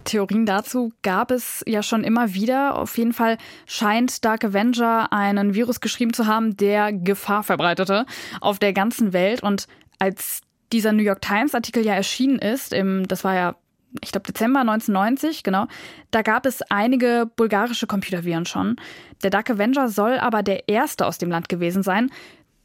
Theorien 0.04 0.46
dazu 0.46 0.92
gab 1.02 1.32
es 1.32 1.64
ja 1.68 1.84
schon 1.84 2.04
immer 2.04 2.34
wieder. 2.34 2.78
Auf 2.78 2.98
jeden 2.98 3.14
Fall 3.14 3.38
scheint 3.66 4.24
Dark 4.26 4.44
Avenger 4.44 5.12
einen 5.12 5.54
Virus 5.54 5.82
geschrieben 5.82 6.14
zu 6.14 6.28
haben, 6.28 6.58
der 6.58 6.94
Gefahr 6.94 7.44
verbreitete 7.44 8.06
auf 8.42 8.60
der 8.60 8.74
ganzen 8.74 9.14
Welt. 9.14 9.44
Und 9.44 9.68
als 10.00 10.42
dieser 10.72 10.92
New 10.92 11.04
York 11.04 11.22
Times 11.22 11.56
Artikel 11.56 11.86
ja 11.86 11.94
erschienen 11.94 12.40
ist, 12.40 12.74
im, 12.74 13.08
das 13.08 13.24
war 13.24 13.36
ja, 13.36 13.56
ich 14.02 14.12
glaube, 14.12 14.26
Dezember 14.26 14.62
1990, 14.62 15.44
genau, 15.44 15.68
da 16.12 16.24
gab 16.24 16.46
es 16.46 16.62
einige 16.64 17.30
bulgarische 17.36 17.88
Computerviren 17.88 18.46
schon. 18.46 18.78
Der 19.22 19.30
Dark 19.30 19.50
Avenger 19.50 19.88
soll 19.88 20.18
aber 20.18 20.42
der 20.44 20.68
erste 20.68 21.06
aus 21.06 21.20
dem 21.20 21.30
Land 21.30 21.48
gewesen 21.48 21.84
sein, 21.84 22.10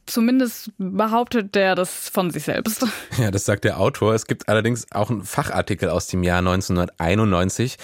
Zumindest 0.09 0.71
behauptet 0.79 1.53
der 1.53 1.75
das 1.75 2.09
von 2.09 2.31
sich 2.31 2.43
selbst. 2.43 2.85
Ja, 3.17 3.29
das 3.31 3.45
sagt 3.45 3.63
der 3.63 3.79
Autor. 3.79 4.15
Es 4.15 4.25
gibt 4.25 4.49
allerdings 4.49 4.87
auch 4.91 5.09
einen 5.09 5.23
Fachartikel 5.23 5.89
aus 5.89 6.07
dem 6.07 6.23
Jahr 6.23 6.39
1991, 6.39 7.77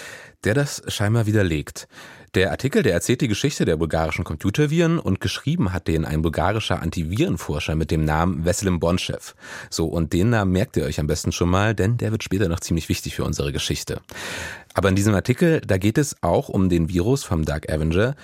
der 0.43 0.55
das 0.55 0.81
scheinbar 0.87 1.27
widerlegt. 1.27 1.87
Der 2.35 2.51
Artikel, 2.51 2.83
der 2.83 2.93
erzählt 2.93 3.21
die 3.21 3.29
Geschichte 3.29 3.63
der 3.63 3.77
bulgarischen 3.77 4.25
Computerviren 4.25 4.99
und 4.99 5.21
geschrieben 5.21 5.71
hat 5.71 5.87
den 5.87 6.03
ein 6.03 6.21
bulgarischer 6.21 6.81
Antivirenforscher 6.81 7.75
mit 7.75 7.91
dem 7.91 8.03
Namen 8.03 8.43
Veselim 8.43 8.79
Bonchev. 8.79 9.35
So, 9.69 9.85
und 9.87 10.11
den 10.11 10.31
Namen 10.31 10.51
merkt 10.51 10.75
ihr 10.75 10.83
euch 10.83 10.99
am 10.99 11.07
besten 11.07 11.31
schon 11.31 11.49
mal, 11.49 11.73
denn 11.73 11.97
der 11.97 12.11
wird 12.11 12.23
später 12.23 12.49
noch 12.49 12.59
ziemlich 12.59 12.89
wichtig 12.89 13.15
für 13.15 13.23
unsere 13.23 13.53
Geschichte. 13.53 14.01
Aber 14.75 14.89
in 14.89 14.95
diesem 14.95 15.15
Artikel, 15.15 15.61
da 15.61 15.77
geht 15.77 15.97
es 15.97 16.21
auch 16.21 16.49
um 16.49 16.69
den 16.69 16.89
Virus 16.89 17.23
vom 17.23 17.45
Dark 17.45 17.71
Avenger. 17.71 18.15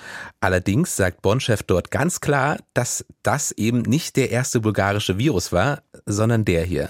Allerdings 0.41 0.95
sagt 0.95 1.21
Bonchev 1.21 1.63
dort 1.65 1.91
ganz 1.91 2.19
klar, 2.19 2.57
dass 2.73 3.05
das 3.23 3.53
eben 3.53 3.81
nicht 3.81 4.17
der 4.17 4.31
erste 4.31 4.59
bulgarische 4.59 5.17
Virus 5.17 5.51
war, 5.51 5.81
sondern 6.05 6.45
der 6.45 6.63
hier. 6.63 6.89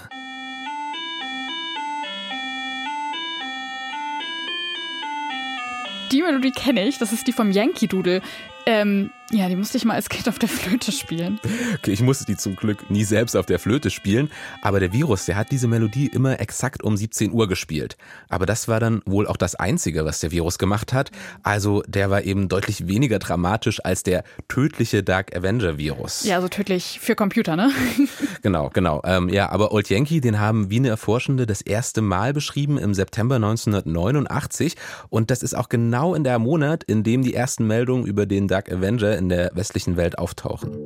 die 6.12 6.22
Melodie 6.22 6.52
kenne 6.52 6.86
ich. 6.86 6.98
Das 6.98 7.12
ist 7.12 7.26
die 7.26 7.32
vom 7.32 7.50
Yankee 7.50 7.86
Doodle. 7.86 8.20
Ähm, 8.66 9.10
ja, 9.32 9.48
die 9.48 9.56
musste 9.56 9.78
ich 9.78 9.84
mal 9.86 9.94
als 9.94 10.10
Kind 10.10 10.28
auf 10.28 10.38
der 10.38 10.48
Flöte 10.48 10.92
spielen. 10.92 11.40
Okay, 11.78 11.92
ich 11.92 12.02
musste 12.02 12.26
die 12.26 12.36
zum 12.36 12.54
Glück 12.54 12.90
nie 12.90 13.04
selbst 13.04 13.34
auf 13.34 13.46
der 13.46 13.58
Flöte 13.58 13.88
spielen, 13.88 14.30
aber 14.60 14.78
der 14.78 14.92
Virus, 14.92 15.24
der 15.24 15.36
hat 15.36 15.50
diese 15.50 15.68
Melodie 15.68 16.06
immer 16.06 16.38
exakt 16.38 16.82
um 16.82 16.98
17 16.98 17.32
Uhr 17.32 17.48
gespielt. 17.48 17.96
Aber 18.28 18.44
das 18.44 18.68
war 18.68 18.78
dann 18.78 19.00
wohl 19.06 19.26
auch 19.26 19.38
das 19.38 19.54
Einzige, 19.54 20.04
was 20.04 20.20
der 20.20 20.32
Virus 20.32 20.58
gemacht 20.58 20.92
hat. 20.92 21.10
Also 21.42 21.82
der 21.86 22.10
war 22.10 22.24
eben 22.24 22.48
deutlich 22.48 22.86
weniger 22.88 23.18
dramatisch 23.18 23.82
als 23.82 24.02
der 24.02 24.22
tödliche 24.48 25.02
Dark 25.02 25.34
Avenger 25.34 25.78
Virus. 25.78 26.24
Ja, 26.24 26.42
so 26.42 26.48
tödlich 26.48 27.00
für 27.00 27.14
Computer, 27.14 27.56
ne? 27.56 27.70
genau, 28.42 28.68
genau. 28.68 29.00
Ähm, 29.04 29.30
ja, 29.30 29.48
aber 29.48 29.72
Old 29.72 29.88
Yankee, 29.88 30.20
den 30.20 30.40
haben 30.40 30.68
Wiener 30.68 30.98
Forschende 30.98 31.46
das 31.46 31.62
erste 31.62 32.02
Mal 32.02 32.34
beschrieben 32.34 32.76
im 32.76 32.92
September 32.92 33.36
1989 33.36 34.76
und 35.08 35.30
das 35.30 35.42
ist 35.42 35.56
auch 35.56 35.70
genau 35.70 36.14
in 36.14 36.22
der 36.22 36.38
Monat, 36.38 36.84
in 36.84 37.02
dem 37.02 37.22
die 37.22 37.32
ersten 37.32 37.66
Meldungen 37.66 38.04
über 38.04 38.26
den 38.26 38.46
Dark 38.46 38.70
Avenger 38.70 39.21
in 39.22 39.28
der 39.28 39.50
westlichen 39.54 39.96
Welt 39.96 40.18
auftauchen. 40.18 40.76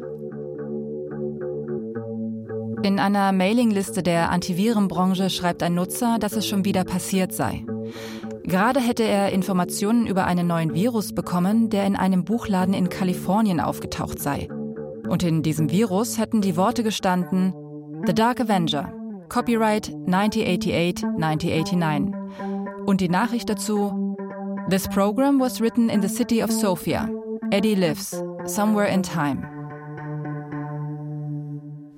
In 2.82 3.00
einer 3.00 3.32
Mailingliste 3.32 4.02
der 4.02 4.30
Antivirenbranche 4.30 5.30
schreibt 5.30 5.62
ein 5.62 5.74
Nutzer, 5.74 6.18
dass 6.20 6.34
es 6.34 6.46
schon 6.46 6.64
wieder 6.64 6.84
passiert 6.84 7.32
sei. 7.32 7.64
Gerade 8.44 8.80
hätte 8.80 9.02
er 9.02 9.32
Informationen 9.32 10.06
über 10.06 10.26
einen 10.26 10.46
neuen 10.46 10.74
Virus 10.74 11.12
bekommen, 11.12 11.70
der 11.70 11.84
in 11.86 11.96
einem 11.96 12.24
Buchladen 12.24 12.74
in 12.74 12.88
Kalifornien 12.88 13.58
aufgetaucht 13.58 14.20
sei. 14.20 14.48
Und 15.08 15.24
in 15.24 15.42
diesem 15.42 15.70
Virus 15.70 16.18
hätten 16.18 16.42
die 16.42 16.56
Worte 16.56 16.84
gestanden 16.84 17.54
The 18.06 18.14
Dark 18.14 18.40
Avenger, 18.40 18.92
Copyright 19.28 19.88
1988-1989. 20.06 22.84
Und 22.84 23.00
die 23.00 23.08
Nachricht 23.08 23.48
dazu 23.48 24.16
This 24.70 24.86
program 24.88 25.40
was 25.40 25.60
written 25.60 25.88
in 25.88 26.02
the 26.02 26.08
city 26.08 26.42
of 26.42 26.52
Sofia. 26.52 27.08
Eddie 27.50 27.76
lives, 27.76 28.22
Somewhere 28.44 28.88
in 28.88 29.02
Time. 29.02 29.48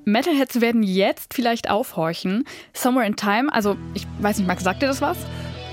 Metalheads 0.04 0.60
werden 0.60 0.82
jetzt 0.82 1.32
vielleicht 1.32 1.70
aufhorchen. 1.70 2.44
Somewhere 2.74 3.06
in 3.06 3.16
Time, 3.16 3.52
also 3.52 3.76
ich 3.94 4.06
weiß 4.20 4.38
nicht, 4.38 4.46
Max, 4.46 4.62
sagt 4.62 4.82
dir 4.82 4.86
das 4.86 5.00
was? 5.00 5.16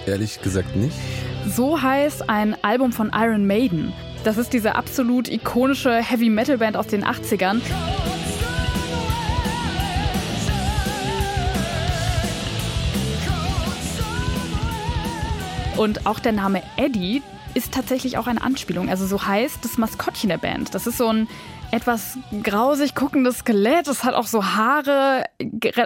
Ehrlich 0.05 0.41
gesagt 0.41 0.75
nicht. 0.75 0.95
So 1.47 1.81
heißt 1.81 2.29
ein 2.29 2.55
Album 2.63 2.93
von 2.93 3.11
Iron 3.13 3.45
Maiden. 3.47 3.91
Das 4.23 4.37
ist 4.37 4.53
diese 4.53 4.75
absolut 4.75 5.29
ikonische 5.29 6.01
Heavy 6.01 6.29
Metal 6.29 6.57
Band 6.57 6.77
aus 6.77 6.87
den 6.87 7.03
80ern. 7.03 7.61
Und 15.77 16.05
auch 16.05 16.19
der 16.19 16.31
Name 16.31 16.63
Eddie, 16.77 17.21
ist 17.55 17.73
tatsächlich 17.73 18.17
auch 18.17 18.27
eine 18.27 18.41
Anspielung. 18.41 18.89
Also 18.89 19.07
so 19.07 19.25
heißt 19.25 19.63
das 19.63 19.77
Maskottchen 19.77 20.29
der 20.29 20.37
Band. 20.37 20.75
Das 20.75 20.85
ist 20.85 20.97
so 20.97 21.07
ein 21.07 21.27
etwas 21.71 22.17
grausig 22.43 22.95
guckendes 22.95 23.39
Skelett. 23.39 23.87
Es 23.87 24.03
hat 24.03 24.13
auch 24.13 24.27
so 24.27 24.45
Haare, 24.45 25.23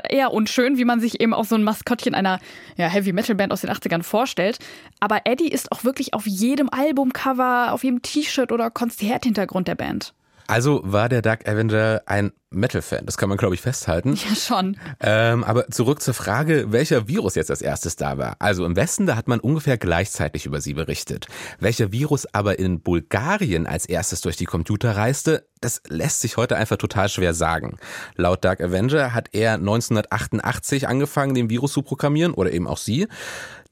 eher 0.09 0.33
unschön, 0.33 0.77
wie 0.77 0.85
man 0.85 0.99
sich 0.99 1.21
eben 1.21 1.33
auch 1.33 1.45
so 1.45 1.55
ein 1.55 1.63
Maskottchen 1.63 2.15
einer 2.15 2.39
ja, 2.75 2.87
Heavy 2.87 3.13
Metal 3.13 3.35
Band 3.35 3.53
aus 3.53 3.61
den 3.61 3.69
80ern 3.69 4.03
vorstellt. 4.03 4.59
Aber 4.99 5.21
Eddie 5.25 5.47
ist 5.47 5.71
auch 5.71 5.83
wirklich 5.83 6.13
auf 6.13 6.27
jedem 6.27 6.69
Albumcover, 6.69 7.71
auf 7.71 7.83
jedem 7.83 8.01
T-Shirt 8.01 8.51
oder 8.51 8.69
Konzerthintergrund 8.69 9.67
der 9.67 9.75
Band. 9.75 10.13
Also 10.49 10.81
war 10.83 11.09
der 11.09 11.21
Dark 11.21 11.47
Avenger 11.47 12.01
ein 12.07 12.31
Metal-Fan, 12.49 13.05
das 13.05 13.17
kann 13.17 13.29
man, 13.29 13.37
glaube 13.37 13.53
ich, 13.53 13.61
festhalten. 13.61 14.15
Ja, 14.15 14.35
schon. 14.35 14.77
Ähm, 14.99 15.43
aber 15.43 15.67
zurück 15.67 16.01
zur 16.01 16.15
Frage, 16.15 16.71
welcher 16.71 17.07
Virus 17.07 17.35
jetzt 17.35 17.51
als 17.51 17.61
erstes 17.61 17.97
da 17.97 18.17
war. 18.17 18.35
Also 18.39 18.65
im 18.65 18.75
Westen, 18.75 19.05
da 19.05 19.15
hat 19.15 19.27
man 19.27 19.39
ungefähr 19.39 19.77
gleichzeitig 19.77 20.47
über 20.47 20.59
sie 20.59 20.73
berichtet. 20.73 21.27
Welcher 21.59 21.91
Virus 21.91 22.25
aber 22.33 22.57
in 22.57 22.81
Bulgarien 22.81 23.67
als 23.67 23.85
erstes 23.85 24.21
durch 24.21 24.37
die 24.37 24.45
Computer 24.45 24.97
reiste, 24.97 25.45
das 25.61 25.83
lässt 25.87 26.21
sich 26.21 26.37
heute 26.37 26.57
einfach 26.57 26.77
total 26.77 27.09
schwer 27.09 27.35
sagen. 27.35 27.77
Laut 28.15 28.43
Dark 28.43 28.59
Avenger 28.59 29.13
hat 29.13 29.29
er 29.33 29.53
1988 29.53 30.87
angefangen, 30.87 31.35
den 31.35 31.51
Virus 31.51 31.73
zu 31.73 31.83
programmieren, 31.83 32.33
oder 32.33 32.51
eben 32.51 32.65
auch 32.65 32.79
sie. 32.79 33.07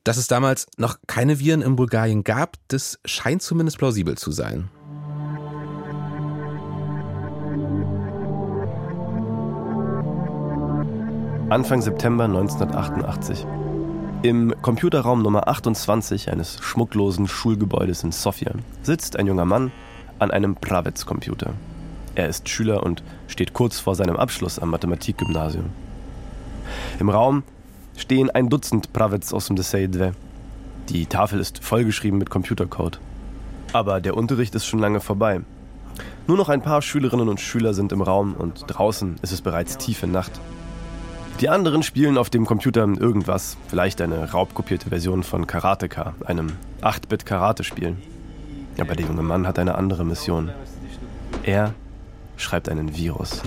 Dass 0.04 0.18
es 0.18 0.28
damals 0.28 0.68
noch 0.78 1.00
keine 1.08 1.40
Viren 1.40 1.64
in 1.64 1.76
Bulgarien 1.76 2.24
gab, 2.24 2.58
das 2.68 3.00
scheint 3.04 3.42
zumindest 3.42 3.80
plausibel 3.80 4.16
zu 4.16 4.32
sein. 4.32 4.70
Anfang 11.50 11.82
September 11.82 12.26
1988. 12.26 13.46
Im 14.22 14.54
Computerraum 14.62 15.22
Nummer 15.22 15.48
28 15.48 16.30
eines 16.30 16.60
schmucklosen 16.62 17.26
Schulgebäudes 17.26 18.04
in 18.04 18.12
Sofia 18.12 18.52
sitzt 18.84 19.18
ein 19.18 19.28
junger 19.28 19.46
Mann 19.46 19.72
an 20.20 20.30
einem 20.30 20.56
Pravets-Computer. 20.56 21.54
Er 22.16 22.28
ist 22.28 22.50
Schüler 22.50 22.84
und 22.84 23.02
steht 23.28 23.54
kurz 23.54 23.80
vor 23.80 23.96
seinem 23.96 24.18
Abschluss 24.18 24.60
am 24.60 24.72
Mathematikgymnasium. 24.72 25.70
Im 27.00 27.10
Raum 27.10 27.44
stehen 27.96 28.30
ein 28.30 28.50
Dutzend 28.50 28.92
Pravets 28.92 29.34
aus 29.34 29.48
dem 29.48 29.56
Deseidve. 29.56 30.12
Die 30.90 31.06
Tafel 31.06 31.40
ist 31.40 31.64
vollgeschrieben 31.64 32.20
mit 32.20 32.30
Computercode. 32.30 33.00
Aber 33.72 34.02
der 34.02 34.18
Unterricht 34.18 34.54
ist 34.54 34.66
schon 34.66 34.80
lange 34.80 35.00
vorbei. 35.00 35.40
Nur 36.28 36.36
noch 36.36 36.50
ein 36.50 36.62
paar 36.62 36.82
Schülerinnen 36.82 37.30
und 37.30 37.40
Schüler 37.40 37.74
sind 37.74 37.94
im 37.94 38.02
Raum 38.02 38.34
und 38.34 38.66
draußen 38.68 39.16
ist 39.22 39.32
es 39.32 39.40
bereits 39.40 39.78
tiefe 39.78 40.08
Nacht. 40.08 40.42
Die 41.40 41.50
anderen 41.50 41.84
spielen 41.84 42.18
auf 42.18 42.32
dem 42.32 42.48
Computer 42.48 42.82
irgendwas, 42.82 43.58
vielleicht 43.68 44.02
eine 44.02 44.32
raubkopierte 44.32 44.90
Version 44.90 45.22
von 45.22 45.46
Karateka, 45.46 46.16
einem 46.26 46.54
8-Bit-Karate-Spiel. 46.82 47.96
Aber 48.80 48.96
der 48.96 49.06
junge 49.06 49.22
Mann 49.22 49.46
hat 49.46 49.60
eine 49.60 49.76
andere 49.76 50.04
Mission. 50.04 50.50
Er 51.44 51.76
schreibt 52.38 52.70
einen 52.70 52.98
Virus. 52.98 53.44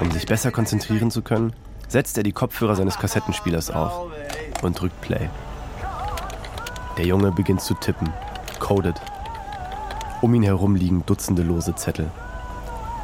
Um 0.00 0.10
sich 0.10 0.24
besser 0.24 0.50
konzentrieren 0.52 1.10
zu 1.10 1.20
können, 1.20 1.52
setzt 1.86 2.16
er 2.16 2.22
die 2.22 2.32
Kopfhörer 2.32 2.76
seines 2.76 2.98
Kassettenspielers 2.98 3.70
auf 3.70 4.10
und 4.62 4.80
drückt 4.80 4.98
Play. 5.02 5.28
Der 6.96 7.04
Junge 7.04 7.30
beginnt 7.30 7.60
zu 7.60 7.74
tippen, 7.74 8.10
codet. 8.58 8.98
Um 10.22 10.32
ihn 10.32 10.42
herum 10.42 10.76
liegen 10.76 11.04
Dutzende 11.04 11.42
lose 11.42 11.74
Zettel. 11.74 12.10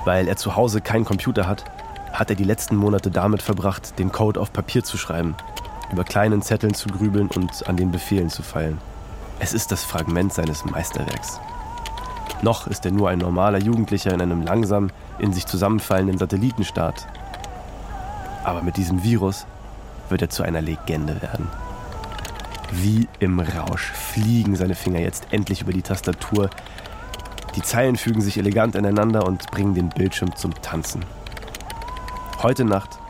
Weil 0.07 0.29
er 0.29 0.37
zu 0.37 0.57
Hause 0.57 0.81
keinen 0.81 1.05
Computer 1.05 1.47
hat, 1.47 1.65
hat 2.19 2.31
er 2.31 2.37
die 2.37 2.45
letzten 2.45 2.75
Monate 2.75 3.13
damit 3.13 3.43
verbracht, 3.43 3.97
den 4.01 4.11
Code 4.11 4.41
auf 4.41 4.53
Papier 4.53 4.83
zu 4.83 4.99
schreiben, 4.99 5.37
über 5.93 6.03
kleinen 6.03 6.43
Zetteln 6.43 6.75
zu 6.75 6.89
grübeln 6.89 7.29
und 7.29 7.69
an 7.69 7.77
den 7.77 7.93
Befehlen 7.93 8.29
zu 8.29 8.43
feilen. 8.43 8.79
Es 9.39 9.55
ist 9.55 9.71
das 9.71 9.85
Fragment 9.85 10.35
seines 10.35 10.65
Meisterwerks. 10.65 11.39
Noch 12.43 12.67
ist 12.67 12.85
er 12.85 12.91
nur 12.91 13.09
ein 13.09 13.21
normaler 13.21 13.61
Jugendlicher 13.61 14.13
in 14.13 14.21
einem 14.21 14.43
langsam 14.43 14.91
in 15.21 15.33
sich 15.33 15.47
zusammenfallenden 15.47 16.19
Satellitenstaat. 16.19 17.07
Aber 18.43 18.63
mit 18.63 18.77
diesem 18.77 19.05
Virus 19.05 19.47
wird 20.09 20.23
er 20.23 20.29
zu 20.29 20.43
einer 20.43 20.61
Legende 20.61 21.23
werden. 21.23 21.47
Wie 22.73 23.07
im 23.21 23.39
Rausch 23.39 23.93
fliegen 23.93 24.57
seine 24.57 24.75
Finger 24.75 24.99
jetzt 24.99 25.29
endlich 25.31 25.63
über 25.63 25.73
die 25.73 25.83
Tastatur. 25.83 26.51
Die 27.55 27.63
Zeilen 27.63 27.97
fügen 27.97 28.23
sich 28.23 28.39
elegant 28.39 28.75
ineinander 28.75 29.25
und 29.25 29.49
bringen 29.53 29.75
den 29.75 29.89
Bildschirm 29.89 30.35
zum 30.35 30.53
Tanzen. 30.63 31.05
Heute 32.41 32.65
Nacht, 32.65 33.01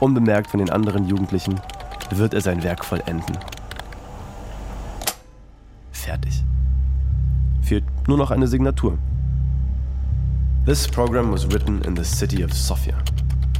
unbemerkt 0.00 0.50
von 0.50 0.58
den 0.58 0.68
anderen 0.68 1.06
Jugendlichen, 1.06 1.60
wird 2.10 2.34
er 2.34 2.40
sein 2.40 2.64
Werk 2.64 2.84
vollenden. 2.84 3.38
Fertig. 5.92 6.42
Fehlt 7.60 7.84
nur 8.08 8.18
noch 8.18 8.32
eine 8.32 8.48
Signatur. 8.48 8.98
This 10.66 10.88
program 10.88 11.30
was 11.30 11.48
written 11.52 11.80
in 11.82 11.94
the 11.94 12.02
city 12.02 12.42
of 12.42 12.52
Sofia. 12.52 12.96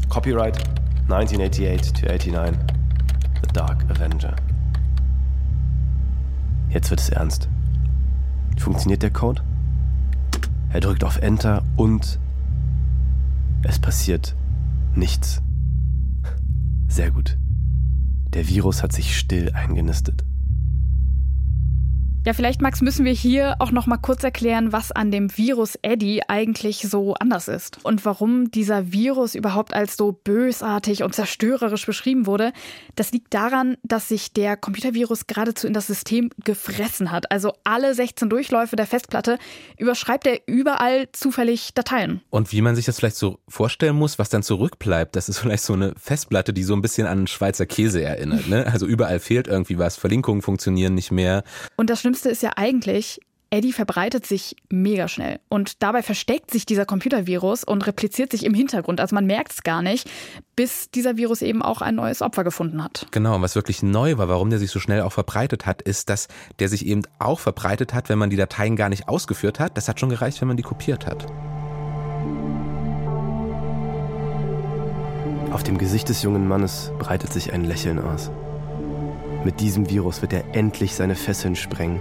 Copyright 0.09 0.57
1988 1.09 1.93
to 1.93 2.07
89. 2.09 2.59
The 3.43 3.49
Dark 3.53 3.89
Avenger. 3.91 4.35
Jetzt 6.71 6.91
wird 6.91 6.99
es 6.99 7.11
ernst. 7.11 7.49
Funktioniert 8.59 9.05
der 9.05 9.11
Code? 9.11 9.41
Er 10.73 10.81
drückt 10.81 11.05
auf 11.05 11.19
Enter 11.19 11.63
und 11.77 12.19
es 13.63 13.79
passiert 13.79 14.35
Nichts. 14.95 15.43
Sehr 16.89 17.11
gut. 17.11 17.39
Der 18.35 18.49
Virus 18.49 18.83
hat 18.83 18.93
sich 18.93 19.17
still 19.19 19.53
eingenistet. 19.53 20.25
Ja, 22.25 22.35
vielleicht, 22.35 22.63
Max, 22.63 22.83
müssen 22.83 23.05
wir 23.05 23.13
hier 23.13 23.57
auch 23.59 23.73
noch 23.73 23.89
mal 23.89 23.97
kurz 23.97 24.23
erklären, 24.23 24.71
was 24.71 24.93
an 24.93 25.11
dem 25.11 25.37
Virus 25.37 25.77
Eddie 25.83 26.23
eigentlich 26.29 26.83
so 26.89 27.15
anders 27.15 27.49
ist 27.49 27.79
und 27.83 28.05
warum 28.05 28.53
dieser 28.53 28.93
Virus 28.93 29.35
überhaupt 29.35 29.75
als 29.75 29.97
so 29.97 30.13
bösartig 30.13 31.03
und 31.03 31.17
zerstörerisch 31.17 31.85
beschrieben 31.85 32.27
wurde. 32.27 32.53
Das 32.95 33.11
liegt 33.11 33.35
daran, 33.35 33.77
dass 33.83 34.07
sich 34.07 34.33
der 34.33 34.57
Computervirus 34.57 35.27
geradezu 35.27 35.67
in 35.67 35.73
das 35.73 35.89
System 35.89 36.31
gefressen 36.45 37.11
hat. 37.11 37.29
Also 37.33 37.55
alle 37.65 37.93
16 37.93 38.31
Durchläufe 38.31 38.77
der 38.77 38.87
Festplatte 38.87 39.37
überschreibt 39.77 40.25
er 40.29 40.39
überall 40.47 41.09
zufällig 41.11 41.75
Dateien. 41.75 42.21
Und 42.31 42.53
wie 42.53 42.63
man 42.63 42.77
sich 42.77 42.85
das 42.85 43.01
vielleicht 43.01 43.17
so 43.17 43.41
vorstellen 43.49 43.97
muss, 43.97 44.21
was 44.21 44.29
dann 44.29 44.45
zurückbleibt, 44.45 45.17
das 45.17 45.29
ist 45.29 45.39
vielleicht 45.41 45.65
so 45.65 45.73
eine 45.73 45.93
Festplatte, 46.01 46.53
die 46.53 46.63
so 46.63 46.75
ein 46.75 46.83
bisschen 46.83 47.09
an 47.09 47.27
Schweizer 47.27 47.67
Käse 47.67 48.01
erinnert. 48.01 48.47
Ne? 48.47 48.65
Also 48.73 48.87
überall 48.87 49.19
fehlt 49.19 49.49
irgendwie 49.49 49.79
was, 49.79 49.97
Verlinkungen 49.97 50.41
funktionieren 50.41 50.95
nicht 50.95 51.11
mehr. 51.11 51.43
Und 51.75 51.91
das 51.91 52.12
Schlimmste 52.13 52.29
ist 52.29 52.43
ja 52.43 52.51
eigentlich, 52.57 53.23
Eddie 53.49 53.73
verbreitet 53.73 54.27
sich 54.27 54.55
mega 54.69 55.09
schnell. 55.09 55.41
Und 55.49 55.83
dabei 55.83 56.03
versteckt 56.03 56.51
sich 56.51 56.67
dieser 56.67 56.85
Computervirus 56.85 57.65
und 57.65 57.87
repliziert 57.87 58.33
sich 58.33 58.45
im 58.45 58.53
Hintergrund. 58.53 59.01
Also 59.01 59.15
man 59.15 59.25
merkt 59.25 59.53
es 59.53 59.63
gar 59.63 59.81
nicht, 59.81 60.11
bis 60.55 60.91
dieser 60.91 61.17
Virus 61.17 61.41
eben 61.41 61.63
auch 61.63 61.81
ein 61.81 61.95
neues 61.95 62.21
Opfer 62.21 62.45
gefunden 62.45 62.85
hat. 62.85 63.07
Genau, 63.13 63.37
und 63.37 63.41
was 63.41 63.55
wirklich 63.55 63.83
neu 63.83 64.19
war, 64.19 64.29
warum 64.29 64.51
der 64.51 64.59
sich 64.59 64.71
so 64.71 64.79
schnell 64.79 65.01
auch 65.01 65.13
verbreitet 65.13 65.65
hat, 65.65 65.81
ist, 65.81 66.11
dass 66.11 66.29
der 66.59 66.69
sich 66.69 66.85
eben 66.85 67.01
auch 67.19 67.41
verbreitet 67.41 67.95
hat, 67.95 68.11
wenn 68.11 68.19
man 68.19 68.29
die 68.29 68.37
Dateien 68.37 68.77
gar 68.77 68.91
nicht 68.91 69.09
ausgeführt 69.09 69.59
hat. 69.59 69.75
Das 69.79 69.89
hat 69.89 69.99
schon 69.99 70.11
gereicht, 70.11 70.39
wenn 70.43 70.49
man 70.49 70.59
die 70.59 70.63
kopiert 70.63 71.07
hat. 71.07 71.25
Auf 75.51 75.63
dem 75.63 75.79
Gesicht 75.79 76.11
des 76.11 76.21
jungen 76.21 76.47
Mannes 76.47 76.93
breitet 76.99 77.33
sich 77.33 77.55
ein 77.55 77.65
Lächeln 77.65 77.99
aus. 77.99 78.31
Mit 79.45 79.61
diesem 79.61 79.91
Virus 79.91 80.23
wird 80.23 80.33
er 80.33 80.45
endlich 80.55 80.95
seine 80.95 81.17
Fesseln 81.17 81.57
sprengen. 81.57 82.01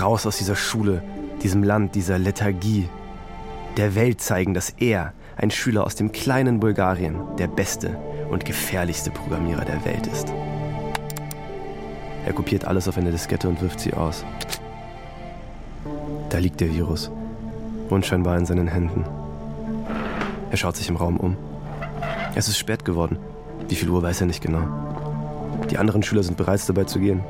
Raus 0.00 0.26
aus 0.26 0.38
dieser 0.38 0.56
Schule, 0.56 1.02
diesem 1.42 1.62
Land, 1.62 1.94
dieser 1.94 2.18
Lethargie. 2.18 2.88
Der 3.76 3.94
Welt 3.94 4.20
zeigen, 4.20 4.52
dass 4.52 4.70
er, 4.78 5.14
ein 5.36 5.50
Schüler 5.50 5.84
aus 5.86 5.94
dem 5.94 6.12
kleinen 6.12 6.60
Bulgarien, 6.60 7.16
der 7.38 7.46
beste 7.46 7.96
und 8.30 8.44
gefährlichste 8.44 9.10
Programmierer 9.10 9.64
der 9.64 9.84
Welt 9.86 10.06
ist. 10.06 10.28
Er 12.26 12.34
kopiert 12.34 12.66
alles 12.66 12.88
auf 12.88 12.98
eine 12.98 13.10
Diskette 13.10 13.48
und 13.48 13.62
wirft 13.62 13.80
sie 13.80 13.94
aus. 13.94 14.24
Da 16.28 16.38
liegt 16.38 16.60
der 16.60 16.72
Virus, 16.72 17.10
unscheinbar 17.88 18.36
in 18.36 18.44
seinen 18.44 18.68
Händen. 18.68 19.04
Er 20.50 20.56
schaut 20.58 20.76
sich 20.76 20.88
im 20.90 20.96
Raum 20.96 21.16
um. 21.16 21.36
Es 22.34 22.48
ist 22.48 22.58
spät 22.58 22.84
geworden. 22.84 23.18
Wie 23.68 23.74
viel 23.74 23.88
Uhr 23.88 24.02
weiß 24.02 24.20
er 24.20 24.26
nicht 24.26 24.42
genau. 24.42 24.99
Die 25.68 25.78
anderen 25.78 26.02
Schüler 26.02 26.22
sind 26.22 26.36
bereits 26.36 26.66
dabei 26.66 26.84
zu 26.84 26.98
gehen. 26.98 27.20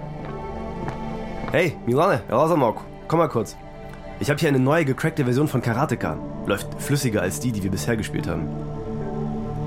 Hey, 1.50 1.76
Milane, 1.86 2.22
Razamok, 2.28 2.82
komm 3.08 3.18
mal 3.18 3.28
kurz. 3.28 3.56
Ich 4.20 4.30
habe 4.30 4.38
hier 4.38 4.50
eine 4.50 4.60
neue 4.60 4.84
gecrackte 4.84 5.24
Version 5.24 5.48
von 5.48 5.62
Karateka. 5.62 6.16
Läuft 6.46 6.80
flüssiger 6.80 7.22
als 7.22 7.40
die, 7.40 7.52
die 7.52 7.62
wir 7.62 7.70
bisher 7.70 7.96
gespielt 7.96 8.28
haben. 8.28 8.48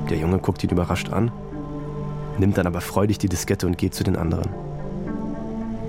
Der 0.09 0.17
Junge 0.17 0.37
guckt 0.37 0.63
ihn 0.63 0.69
überrascht 0.69 1.11
an, 1.11 1.31
nimmt 2.37 2.57
dann 2.57 2.67
aber 2.67 2.81
freudig 2.81 3.17
die 3.17 3.29
Diskette 3.29 3.67
und 3.67 3.77
geht 3.77 3.95
zu 3.95 4.03
den 4.03 4.15
anderen. 4.15 4.49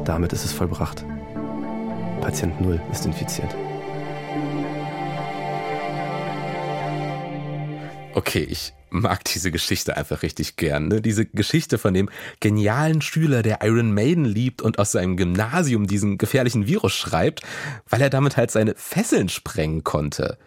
Damit 0.05 0.33
ist 0.33 0.45
es 0.45 0.53
vollbracht. 0.53 1.05
Patient 2.21 2.61
0 2.61 2.81
ist 2.91 3.07
infiziert. 3.07 3.55
Okay, 8.15 8.47
ich 8.49 8.73
mag 8.95 9.25
diese 9.25 9.51
Geschichte 9.51 9.97
einfach 9.97 10.23
richtig 10.23 10.57
gern. 10.57 10.89
Ne? 10.89 11.03
Diese 11.03 11.27
Geschichte 11.27 11.79
von 11.79 11.93
dem 11.95 12.09
genialen 12.41 13.03
Schüler, 13.03 13.43
der 13.43 13.59
Iron 13.63 13.93
Maiden 13.93 14.25
liebt 14.25 14.63
und 14.63 14.79
aus 14.79 14.93
seinem 14.93 15.17
Gymnasium 15.17 15.87
diesen 15.87 16.17
gefährlichen 16.17 16.67
Virus 16.67 16.95
schreibt, 16.95 17.43
weil 17.89 18.01
er 18.01 18.11
damit 18.11 18.37
halt 18.37 18.51
seine 18.51 18.75
Fesseln 18.77 19.29
sprengen 19.29 19.85
konnte. 19.85 20.39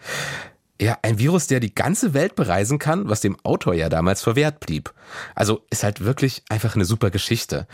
Ja, 0.79 0.97
ein 1.01 1.19
Virus, 1.19 1.47
der 1.47 1.59
die 1.59 1.73
ganze 1.73 2.13
Welt 2.13 2.35
bereisen 2.35 2.79
kann, 2.79 3.09
was 3.09 3.21
dem 3.21 3.37
Autor 3.43 3.73
ja 3.73 3.89
damals 3.89 4.21
verwehrt 4.21 4.59
blieb. 4.59 4.93
Also 5.35 5.65
ist 5.69 5.83
halt 5.83 6.01
wirklich 6.01 6.43
einfach 6.49 6.75
eine 6.75 6.85
super 6.85 7.09
Geschichte. 7.09 7.67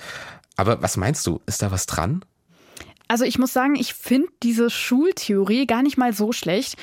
Aber 0.56 0.82
was 0.82 0.98
meinst 0.98 1.28
du, 1.28 1.42
ist 1.46 1.62
da 1.62 1.72
was 1.72 1.86
dran? 1.86 2.24
Also 3.08 3.26
ich 3.26 3.38
muss 3.38 3.54
sagen, 3.54 3.76
ich 3.76 3.94
finde 3.94 4.30
diese 4.42 4.70
Schultheorie 4.70 5.68
gar 5.68 5.84
nicht 5.84 5.98
mal 5.98 6.14
so 6.14 6.32
schlecht. 6.32 6.78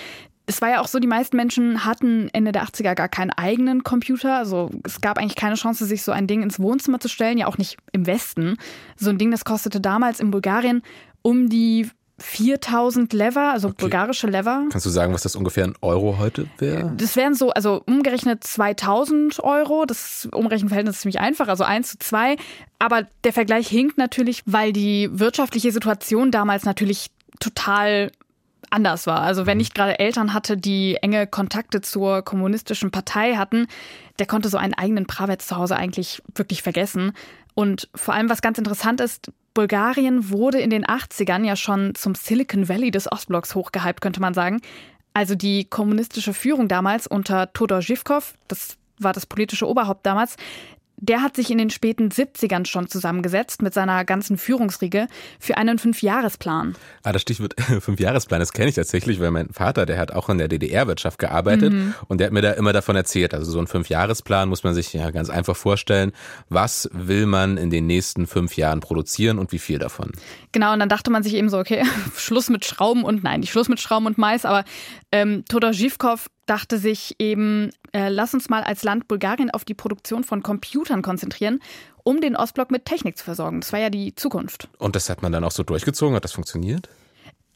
Es 0.51 0.61
war 0.61 0.69
ja 0.69 0.81
auch 0.81 0.89
so, 0.89 0.99
die 0.99 1.07
meisten 1.07 1.37
Menschen 1.37 1.85
hatten 1.85 2.29
Ende 2.33 2.51
der 2.51 2.65
80er 2.65 2.97
gar 2.97 3.09
keinen 3.09 3.31
eigenen 3.31 3.85
Computer. 3.85 4.37
Also 4.37 4.69
es 4.83 5.01
gab 5.01 5.17
eigentlich 5.17 5.37
keine 5.37 5.55
Chance, 5.55 5.87
sich 5.87 6.03
so 6.03 6.11
ein 6.11 6.27
Ding 6.27 6.43
ins 6.43 6.59
Wohnzimmer 6.59 6.99
zu 6.99 7.09
stellen, 7.09 7.39
ja 7.39 7.47
auch 7.47 7.57
nicht 7.57 7.77
im 7.93 8.05
Westen. 8.05 8.57
So 8.97 9.11
ein 9.11 9.19
Ding, 9.19 9.31
das 9.31 9.45
kostete 9.45 9.81
damals 9.81 10.19
in 10.19 10.33
Bulgarien 10.33 10.83
um 11.23 11.49
die 11.49 11.89
4000 12.19 13.13
Lever, 13.13 13.53
also 13.53 13.69
okay. 13.69 13.77
bulgarische 13.79 14.27
Lever. 14.27 14.67
Kannst 14.73 14.87
du 14.87 14.91
sagen, 14.91 15.15
was 15.15 15.23
das 15.23 15.37
ungefähr 15.37 15.67
in 15.67 15.75
Euro 15.83 16.19
heute 16.19 16.49
wäre? 16.59 16.93
Das 16.97 17.15
wären 17.15 17.35
so, 17.35 17.51
also 17.51 17.85
umgerechnet 17.87 18.43
2000 18.43 19.39
Euro. 19.45 19.87
Das 19.87 20.29
Umrechenverhältnis 20.33 20.97
ist 20.97 21.03
ziemlich 21.03 21.21
einfach, 21.21 21.47
also 21.47 21.63
1 21.63 21.93
zu 21.93 21.99
2. 22.01 22.37
Aber 22.81 23.07
der 23.23 23.33
Vergleich 23.33 23.69
hinkt 23.69 23.99
natürlich, 23.99 24.43
weil 24.47 24.73
die 24.73 25.09
wirtschaftliche 25.13 25.71
Situation 25.71 26.33
damals 26.33 26.65
natürlich 26.65 27.13
total 27.39 28.11
anders 28.71 29.07
war. 29.07 29.21
Also 29.21 29.47
wenn 29.47 29.59
mhm. 29.59 29.63
ich 29.63 29.75
gerade 29.75 29.99
Eltern 29.99 30.33
hatte, 30.33 30.57
die 30.57 30.97
enge 30.97 31.27
Kontakte 31.27 31.81
zur 31.81 32.23
kommunistischen 32.23 32.91
Partei 32.91 33.35
hatten, 33.37 33.67
der 34.19 34.27
konnte 34.27 34.49
so 34.49 34.59
einen 34.59 34.75
eigenen 34.75 35.07
Pravets 35.07 35.47
zu 35.47 35.57
Hause 35.57 35.77
eigentlich 35.77 36.23
wirklich 36.35 36.63
vergessen. 36.63 37.13
Und 37.55 37.89
vor 37.95 38.15
allem, 38.15 38.31
was 38.31 38.43
ganz 38.43 38.59
interessant 38.59 39.01
ist, 39.01 39.33
Bulgarien 39.55 40.31
wurde 40.31 40.61
in 40.61 40.71
den 40.71 40.85
80ern 40.85 41.45
ja 41.45 41.57
schon 41.57 41.95
zum 41.95 42.15
Silicon 42.15 42.69
Valley 42.69 42.91
des 42.91 43.11
Ostblocks 43.11 43.55
hochgehypt, 43.55 44.01
könnte 44.01 44.21
man 44.21 44.35
sagen. 44.35 44.61
Also 45.13 45.35
die 45.35 45.65
kommunistische 45.65 46.33
Führung 46.33 46.69
damals 46.69 47.07
unter 47.07 47.53
Todor 47.53 47.81
Zhivkov, 47.81 48.35
das 48.47 48.77
war 48.99 49.13
das 49.13 49.27
politische 49.27 49.67
Oberhaupt 49.67 50.07
damals, 50.07 50.37
der 51.01 51.23
hat 51.23 51.37
sich 51.37 51.51
in 51.51 51.59
den 51.59 51.71
späten 51.71 52.09
70ern 52.09 52.67
schon 52.67 52.89
zusammengesetzt 52.89 53.63
mit 53.63 53.75
seiner 53.75 54.05
ganzen 54.05 54.37
Führungsriege 54.39 55.09
für 55.39 55.57
einen 55.57 55.79
Fünfjahresplan. 55.79 56.77
Ah, 57.03 57.13
das 57.13 57.23
Stichwort 57.23 57.55
Fünfjahresplan, 57.81 58.41
das 58.41 58.53
kenne 58.53 58.69
ich 58.69 58.75
tatsächlich, 58.75 59.19
weil 59.21 59.31
mein 59.31 59.49
Vater, 59.49 59.87
der 59.87 59.99
hat 59.99 60.13
auch 60.13 60.29
in 60.29 60.39
der 60.39 60.49
DDR-Wirtschaft 60.49 61.19
gearbeitet 61.19 61.73
mhm. 61.73 61.95
und 62.09 62.19
der 62.19 62.27
hat 62.27 62.33
mir 62.33 62.43
da 62.43 62.53
immer 62.53 62.73
davon 62.73 62.97
erzählt. 62.97 63.35
Also 63.35 63.51
so 63.51 63.59
ein 63.59 63.67
Fünfjahresplan 63.67 64.49
muss 64.49 64.63
man 64.63 64.75
sich 64.75 64.93
ja 64.93 65.11
ganz 65.11 65.31
einfach 65.31 65.57
vorstellen. 65.57 66.13
Was 66.49 66.89
will 66.93 67.27
man 67.27 67.57
in 67.57 67.71
den 67.71 67.87
nächsten 67.87 68.27
fünf 68.27 68.57
Jahren 68.57 68.81
produzieren 68.81 69.39
und 69.39 69.53
wie 69.53 69.59
viel 69.59 69.79
davon? 69.79 70.13
Genau, 70.53 70.73
und 70.73 70.81
dann 70.81 70.89
dachte 70.89 71.11
man 71.11 71.23
sich 71.23 71.35
eben 71.35 71.49
so, 71.49 71.59
okay, 71.59 71.85
Schluss 72.17 72.51
mit 72.51 72.65
Schrauben 72.65 73.05
und 73.05 73.25
nein, 73.25 73.41
nicht 73.41 73.51
Schluss 73.51 73.69
mit 73.69 73.81
Schrauben 73.81 74.07
und 74.07 74.19
Mais, 74.19 74.45
aber 74.45 74.65
ähm, 75.13 75.45
Todor 75.49 75.73
Zhivkov 75.73 76.29
dachte 76.51 76.79
sich 76.79 77.15
eben, 77.21 77.71
äh, 77.93 78.09
lass 78.09 78.35
uns 78.35 78.49
mal 78.49 78.65
als 78.65 78.83
Land 78.83 79.07
Bulgarien 79.07 79.51
auf 79.51 79.65
die 79.65 79.75
Produktion 79.75 80.25
von 80.25 80.43
Computern 80.43 81.01
konzentrieren, 81.01 81.61
um 82.03 82.21
den 82.21 82.35
Ostblock 82.35 82.73
mit 82.73 82.85
Technik 82.85 83.17
zu 83.17 83.25
versorgen. 83.25 83.61
Das 83.61 83.73
war 83.73 83.79
ja 83.79 83.89
die 83.89 84.17
Zukunft. 84.17 84.69
Und 84.79 84.97
das 84.97 85.09
hat 85.09 85.23
man 85.23 85.31
dann 85.31 85.45
auch 85.45 85.53
so 85.53 85.63
durchgezogen? 85.63 86.17
Hat 86.17 86.25
das 86.25 86.33
funktioniert? 86.33 86.89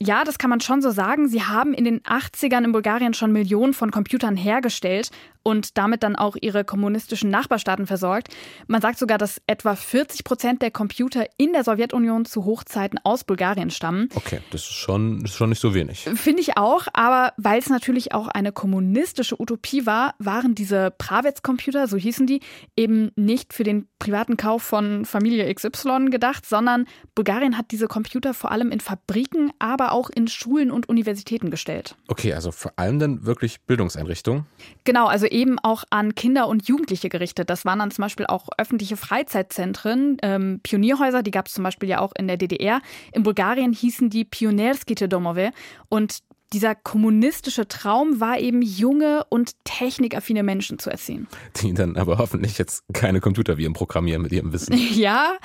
Ja, 0.00 0.22
das 0.22 0.38
kann 0.38 0.50
man 0.50 0.60
schon 0.60 0.80
so 0.80 0.90
sagen. 0.90 1.28
Sie 1.28 1.42
haben 1.42 1.74
in 1.74 1.84
den 1.84 2.02
80ern 2.02 2.64
in 2.64 2.72
Bulgarien 2.72 3.14
schon 3.14 3.32
Millionen 3.32 3.74
von 3.74 3.90
Computern 3.90 4.36
hergestellt 4.36 5.10
und 5.44 5.78
damit 5.78 6.02
dann 6.02 6.16
auch 6.16 6.36
ihre 6.40 6.64
kommunistischen 6.64 7.30
Nachbarstaaten 7.30 7.86
versorgt. 7.86 8.28
Man 8.66 8.80
sagt 8.80 8.98
sogar, 8.98 9.18
dass 9.18 9.40
etwa 9.46 9.76
40 9.76 10.24
Prozent 10.24 10.62
der 10.62 10.72
Computer 10.72 11.26
in 11.36 11.52
der 11.52 11.62
Sowjetunion 11.62 12.24
zu 12.24 12.44
Hochzeiten 12.44 12.98
aus 13.04 13.22
Bulgarien 13.22 13.70
stammen. 13.70 14.08
Okay, 14.14 14.40
das 14.50 14.62
ist 14.62 14.72
schon, 14.72 15.20
das 15.20 15.30
ist 15.30 15.36
schon 15.36 15.50
nicht 15.50 15.60
so 15.60 15.74
wenig. 15.74 16.00
Finde 16.14 16.40
ich 16.40 16.56
auch, 16.56 16.88
aber 16.92 17.32
weil 17.36 17.58
es 17.60 17.68
natürlich 17.68 18.12
auch 18.12 18.28
eine 18.28 18.50
kommunistische 18.50 19.40
Utopie 19.40 19.86
war, 19.86 20.14
waren 20.18 20.54
diese 20.54 20.90
Pravets-Computer, 20.90 21.86
so 21.86 21.96
hießen 21.96 22.26
die, 22.26 22.40
eben 22.76 23.12
nicht 23.14 23.52
für 23.52 23.62
den 23.62 23.86
privaten 23.98 24.36
Kauf 24.36 24.62
von 24.62 25.04
Familie 25.04 25.52
XY 25.54 26.06
gedacht, 26.10 26.46
sondern 26.46 26.86
Bulgarien 27.14 27.56
hat 27.58 27.70
diese 27.70 27.86
Computer 27.86 28.34
vor 28.34 28.50
allem 28.50 28.70
in 28.70 28.80
Fabriken, 28.80 29.52
aber 29.58 29.92
auch 29.92 30.10
in 30.10 30.26
Schulen 30.28 30.70
und 30.70 30.88
Universitäten 30.88 31.50
gestellt. 31.50 31.96
Okay, 32.08 32.32
also 32.32 32.50
vor 32.50 32.72
allem 32.76 32.98
dann 32.98 33.26
wirklich 33.26 33.60
Bildungseinrichtungen? 33.62 34.46
Genau, 34.84 35.06
also 35.06 35.26
eben 35.34 35.58
auch 35.58 35.84
an 35.90 36.14
Kinder 36.14 36.48
und 36.48 36.68
Jugendliche 36.68 37.08
gerichtet. 37.10 37.50
Das 37.50 37.64
waren 37.64 37.80
dann 37.80 37.90
zum 37.90 38.02
Beispiel 38.02 38.26
auch 38.26 38.48
öffentliche 38.56 38.96
Freizeitzentren, 38.96 40.16
ähm, 40.22 40.60
Pionierhäuser, 40.62 41.22
die 41.22 41.32
gab 41.32 41.48
es 41.48 41.54
zum 41.54 41.64
Beispiel 41.64 41.88
ja 41.88 41.98
auch 41.98 42.12
in 42.16 42.28
der 42.28 42.36
DDR. 42.36 42.80
In 43.12 43.24
Bulgarien 43.24 43.72
hießen 43.72 44.08
die 44.08 44.24
Pionierskite 44.24 45.08
Domove 45.08 45.50
und 45.88 46.20
dieser 46.52 46.76
kommunistische 46.76 47.66
Traum 47.66 48.20
war 48.20 48.38
eben 48.38 48.62
junge 48.62 49.24
und 49.28 49.52
technikaffine 49.64 50.44
Menschen 50.44 50.78
zu 50.78 50.88
erziehen. 50.88 51.26
Die 51.56 51.74
dann 51.74 51.96
aber 51.96 52.18
hoffentlich 52.18 52.58
jetzt 52.58 52.84
keine 52.92 53.20
Computerviren 53.20 53.72
programmieren 53.72 54.22
mit 54.22 54.32
ihrem 54.32 54.52
Wissen. 54.52 54.74
Ja, 54.94 55.36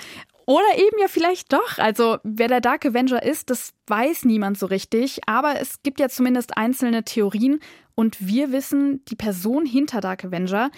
oder 0.49 0.77
eben 0.77 0.97
ja 0.99 1.07
vielleicht 1.07 1.53
doch. 1.53 1.77
Also 1.77 2.17
wer 2.23 2.47
der 2.47 2.59
Dark 2.59 2.85
Avenger 2.85 3.21
ist, 3.21 3.49
das 3.51 3.73
weiß 3.85 4.25
niemand 4.25 4.57
so 4.57 4.65
richtig. 4.65 5.19
Aber 5.27 5.59
es 5.61 5.83
gibt 5.83 5.99
ja 5.99 6.09
zumindest 6.09 6.57
einzelne 6.57 7.03
Theorien. 7.03 7.59
Und 7.99 8.25
wir 8.25 8.53
wissen, 8.53 9.03
die 9.09 9.17
Person 9.17 9.65
hinter 9.65 9.99
Dark 9.99 10.23
Avenger, 10.23 10.71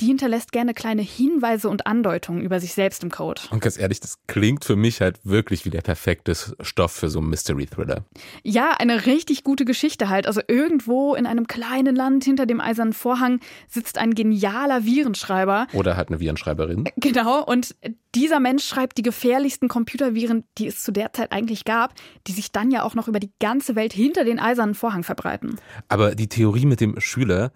die 0.00 0.06
hinterlässt 0.06 0.52
gerne 0.52 0.74
kleine 0.74 1.02
Hinweise 1.02 1.68
und 1.68 1.86
Andeutungen 1.86 2.42
über 2.42 2.60
sich 2.60 2.74
selbst 2.74 3.02
im 3.02 3.10
Code. 3.10 3.42
Und 3.50 3.60
ganz 3.60 3.78
ehrlich, 3.78 4.00
das 4.00 4.18
klingt 4.26 4.64
für 4.64 4.76
mich 4.76 5.00
halt 5.00 5.18
wirklich 5.24 5.64
wie 5.64 5.70
der 5.70 5.80
perfekte 5.80 6.34
Stoff 6.60 6.92
für 6.92 7.08
so 7.08 7.18
einen 7.20 7.30
Mystery-Thriller. 7.30 8.04
Ja, 8.42 8.72
eine 8.72 9.06
richtig 9.06 9.44
gute 9.44 9.64
Geschichte 9.64 10.08
halt. 10.08 10.26
Also 10.26 10.40
irgendwo 10.46 11.14
in 11.14 11.26
einem 11.26 11.46
kleinen 11.46 11.96
Land 11.96 12.24
hinter 12.24 12.46
dem 12.46 12.60
eisernen 12.60 12.92
Vorhang 12.92 13.40
sitzt 13.68 13.98
ein 13.98 14.14
genialer 14.14 14.84
Virenschreiber. 14.84 15.66
Oder 15.72 15.96
halt 15.96 16.08
eine 16.08 16.20
Virenschreiberin. 16.20 16.84
Genau, 16.96 17.44
und 17.44 17.74
dieser 18.14 18.40
Mensch 18.40 18.64
schreibt 18.64 18.98
die 18.98 19.02
gefährlichsten 19.02 19.68
Computerviren, 19.68 20.44
die 20.58 20.66
es 20.66 20.82
zu 20.82 20.92
der 20.92 21.12
Zeit 21.12 21.32
eigentlich 21.32 21.64
gab, 21.64 21.94
die 22.26 22.32
sich 22.32 22.50
dann 22.50 22.70
ja 22.70 22.82
auch 22.82 22.94
noch 22.94 23.08
über 23.08 23.20
die 23.20 23.30
ganze 23.40 23.76
Welt 23.76 23.92
hinter 23.92 24.24
den 24.24 24.38
eisernen 24.38 24.74
Vorhang 24.74 25.04
verbreiten. 25.04 25.56
Aber 25.88 26.14
die 26.14 26.28
Theorie 26.28 26.66
mit 26.66 26.80
dem 26.80 26.98
Schüler, 27.00 27.52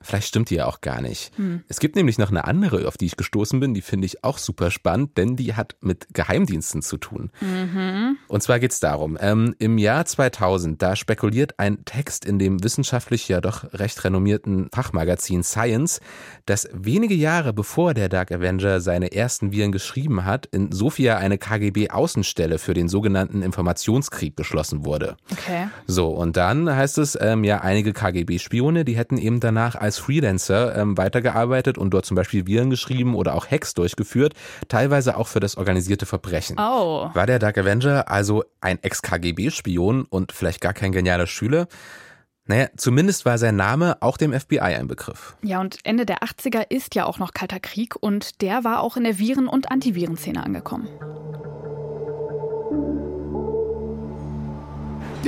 Vielleicht 0.00 0.28
stimmt 0.28 0.50
die 0.50 0.56
ja 0.56 0.66
auch 0.66 0.80
gar 0.80 1.00
nicht. 1.00 1.32
Hm. 1.36 1.64
Es 1.66 1.80
gibt 1.80 1.96
nämlich 1.96 2.18
noch 2.18 2.30
eine 2.30 2.44
andere, 2.44 2.86
auf 2.86 2.96
die 2.96 3.06
ich 3.06 3.16
gestoßen 3.16 3.58
bin, 3.58 3.74
die 3.74 3.82
finde 3.82 4.06
ich 4.06 4.22
auch 4.22 4.38
super 4.38 4.70
spannend, 4.70 5.18
denn 5.18 5.34
die 5.34 5.54
hat 5.54 5.76
mit 5.80 6.06
Geheimdiensten 6.14 6.82
zu 6.82 6.98
tun. 6.98 7.30
Mhm. 7.40 8.16
Und 8.28 8.42
zwar 8.42 8.60
geht 8.60 8.70
es 8.70 8.78
darum, 8.78 9.18
ähm, 9.20 9.56
im 9.58 9.76
Jahr 9.76 10.04
2000, 10.04 10.80
da 10.80 10.94
spekuliert 10.94 11.58
ein 11.58 11.84
Text 11.84 12.24
in 12.24 12.38
dem 12.38 12.62
wissenschaftlich 12.62 13.26
ja 13.26 13.40
doch 13.40 13.72
recht 13.72 14.04
renommierten 14.04 14.68
Fachmagazin 14.72 15.42
Science, 15.42 16.00
dass 16.46 16.68
wenige 16.72 17.14
Jahre 17.14 17.52
bevor 17.52 17.92
der 17.92 18.08
Dark 18.08 18.30
Avenger 18.30 18.80
seine 18.80 19.12
ersten 19.12 19.50
Viren 19.50 19.72
geschrieben 19.72 20.24
hat, 20.24 20.46
in 20.46 20.70
Sofia 20.70 21.18
eine 21.18 21.38
KGB-Außenstelle 21.38 22.58
für 22.58 22.74
den 22.74 22.88
sogenannten 22.88 23.42
Informationskrieg 23.42 24.36
geschlossen 24.36 24.84
wurde. 24.84 25.16
Okay. 25.32 25.68
So, 25.88 26.10
und 26.10 26.36
dann 26.36 26.70
heißt 26.74 26.98
es, 26.98 27.18
ähm, 27.20 27.42
ja, 27.42 27.62
einige 27.62 27.92
KGB-Spione, 27.92 28.84
die 28.84 28.96
hätten 28.96 29.18
eben 29.18 29.40
danach 29.40 29.74
als 29.88 29.98
Freelancer 29.98 30.76
ähm, 30.76 30.98
weitergearbeitet 30.98 31.78
und 31.78 31.90
dort 31.90 32.04
zum 32.04 32.14
Beispiel 32.14 32.46
Viren 32.46 32.68
geschrieben 32.68 33.14
oder 33.14 33.34
auch 33.34 33.50
Hacks 33.50 33.72
durchgeführt, 33.72 34.34
teilweise 34.68 35.16
auch 35.16 35.28
für 35.28 35.40
das 35.40 35.56
organisierte 35.56 36.04
Verbrechen. 36.04 36.56
Oh. 36.58 37.08
War 37.14 37.24
der 37.24 37.38
Dark 37.38 37.56
Avenger 37.56 38.10
also 38.10 38.44
ein 38.60 38.78
Ex-KGB-Spion 38.82 40.04
und 40.04 40.32
vielleicht 40.32 40.60
gar 40.60 40.74
kein 40.74 40.92
genialer 40.92 41.26
Schüler? 41.26 41.68
Naja, 42.44 42.68
zumindest 42.76 43.24
war 43.24 43.38
sein 43.38 43.56
Name 43.56 43.96
auch 44.00 44.18
dem 44.18 44.38
FBI 44.38 44.60
ein 44.60 44.88
Begriff. 44.88 45.36
Ja, 45.42 45.60
und 45.60 45.78
Ende 45.84 46.04
der 46.04 46.18
80er 46.18 46.66
ist 46.68 46.94
ja 46.94 47.06
auch 47.06 47.18
noch 47.18 47.32
Kalter 47.32 47.60
Krieg 47.60 47.94
und 47.98 48.42
der 48.42 48.64
war 48.64 48.80
auch 48.82 48.98
in 48.98 49.04
der 49.04 49.18
Viren- 49.18 49.48
und 49.48 49.70
Antivirenszene 49.70 50.44
angekommen. 50.44 50.88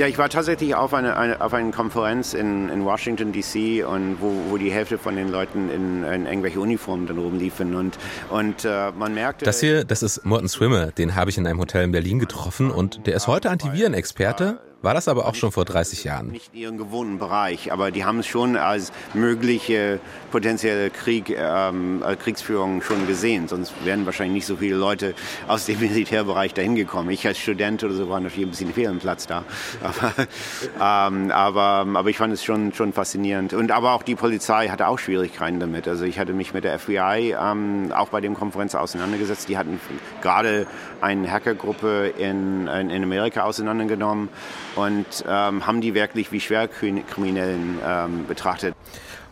Ja, 0.01 0.07
ich 0.07 0.17
war 0.17 0.29
tatsächlich 0.29 0.73
auf 0.73 0.95
einer 0.95 1.15
eine, 1.15 1.41
auf 1.41 1.53
eine 1.53 1.69
Konferenz 1.69 2.33
in, 2.33 2.69
in 2.69 2.83
Washington, 2.83 3.33
D.C., 3.33 3.83
und 3.83 4.19
wo, 4.19 4.31
wo 4.49 4.57
die 4.57 4.71
Hälfte 4.71 4.97
von 4.97 5.15
den 5.15 5.29
Leuten 5.29 5.69
in, 5.69 6.03
in 6.03 6.25
irgendwelche 6.25 6.59
Uniformen 6.59 7.05
dann 7.05 7.19
rumliefen. 7.19 7.75
Und, 7.75 7.99
und 8.31 8.65
äh, 8.65 8.91
man 8.97 9.13
merkte. 9.13 9.45
Das 9.45 9.59
hier, 9.59 9.83
das 9.83 10.01
ist 10.01 10.25
Morten 10.25 10.49
Swimmer. 10.49 10.87
Den 10.87 11.13
habe 11.13 11.29
ich 11.29 11.37
in 11.37 11.45
einem 11.45 11.59
Hotel 11.59 11.83
in 11.83 11.91
Berlin 11.91 12.17
getroffen 12.17 12.71
und 12.71 13.05
der 13.05 13.13
ist 13.13 13.27
heute 13.27 13.51
Antivirenexperte 13.51 14.59
war 14.81 14.93
das 14.93 15.07
aber 15.07 15.27
auch 15.27 15.35
schon 15.35 15.51
vor 15.51 15.65
30 15.65 16.03
Jahren. 16.03 16.27
Nicht 16.29 16.53
in 16.53 16.59
ihrem 16.59 16.77
gewohnten 16.77 17.19
Bereich, 17.19 17.71
aber 17.71 17.91
die 17.91 18.05
haben 18.05 18.19
es 18.19 18.27
schon 18.27 18.57
als 18.57 18.91
mögliche 19.13 19.99
potenzielle 20.31 20.89
Krieg, 20.89 21.29
ähm, 21.29 22.03
äh, 22.07 22.15
Kriegsführung 22.15 22.81
schon 22.81 23.07
gesehen. 23.07 23.47
Sonst 23.47 23.73
wären 23.83 24.05
wahrscheinlich 24.05 24.33
nicht 24.33 24.45
so 24.45 24.57
viele 24.57 24.75
Leute 24.75 25.13
aus 25.47 25.65
dem 25.65 25.79
Militärbereich 25.81 26.53
dahin 26.53 26.75
gekommen. 26.75 27.09
Ich 27.11 27.25
als 27.27 27.37
Student 27.37 27.83
oder 27.83 27.93
so 27.93 28.09
war 28.09 28.19
natürlich 28.19 28.47
ein 28.47 28.51
bisschen 28.51 28.73
fehl 28.73 28.87
am 28.87 28.99
Platz 28.99 29.27
da. 29.27 29.43
Aber, 29.81 31.07
ähm, 31.09 31.31
aber, 31.31 31.85
aber 31.93 32.09
ich 32.09 32.17
fand 32.17 32.33
es 32.33 32.43
schon, 32.43 32.73
schon 32.73 32.93
faszinierend. 32.93 33.53
Und 33.53 33.71
aber 33.71 33.93
auch 33.93 34.03
die 34.03 34.15
Polizei 34.15 34.69
hatte 34.69 34.87
auch 34.87 34.99
Schwierigkeiten 34.99 35.59
damit. 35.59 35.87
Also 35.87 36.05
ich 36.05 36.19
hatte 36.19 36.33
mich 36.33 36.53
mit 36.53 36.63
der 36.63 36.79
FBI 36.79 37.35
ähm, 37.39 37.91
auch 37.95 38.09
bei 38.09 38.21
dem 38.21 38.35
Konferenz 38.35 38.75
auseinandergesetzt. 38.75 39.49
Die 39.49 39.57
hatten 39.57 39.79
gerade 40.21 40.67
eine 41.01 41.31
Hackergruppe 41.31 42.13
in, 42.17 42.67
in 42.67 43.03
Amerika 43.03 43.43
auseinandergenommen 43.43 44.29
und 44.75 45.05
ähm, 45.27 45.65
haben 45.65 45.81
die 45.81 45.93
wirklich 45.93 46.31
wie 46.31 46.39
Schwerkriminellen 46.39 47.79
ähm, 47.85 48.27
betrachtet. 48.27 48.75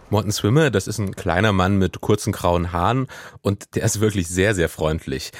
Morten 0.10 0.32
Swimmer, 0.32 0.71
das 0.71 0.88
ist 0.88 0.97
ein 0.97 1.15
kleiner 1.15 1.54
Mann 1.54 1.78
mit 1.78 2.02
kurzen 2.02 2.34
grauen 2.34 2.71
Haaren 2.71 3.08
und 3.41 3.75
der 3.75 3.84
ist 3.84 3.99
wirklich 3.99 4.28
sehr, 4.28 4.56
sehr 4.56 4.67
freundlich. 4.67 5.32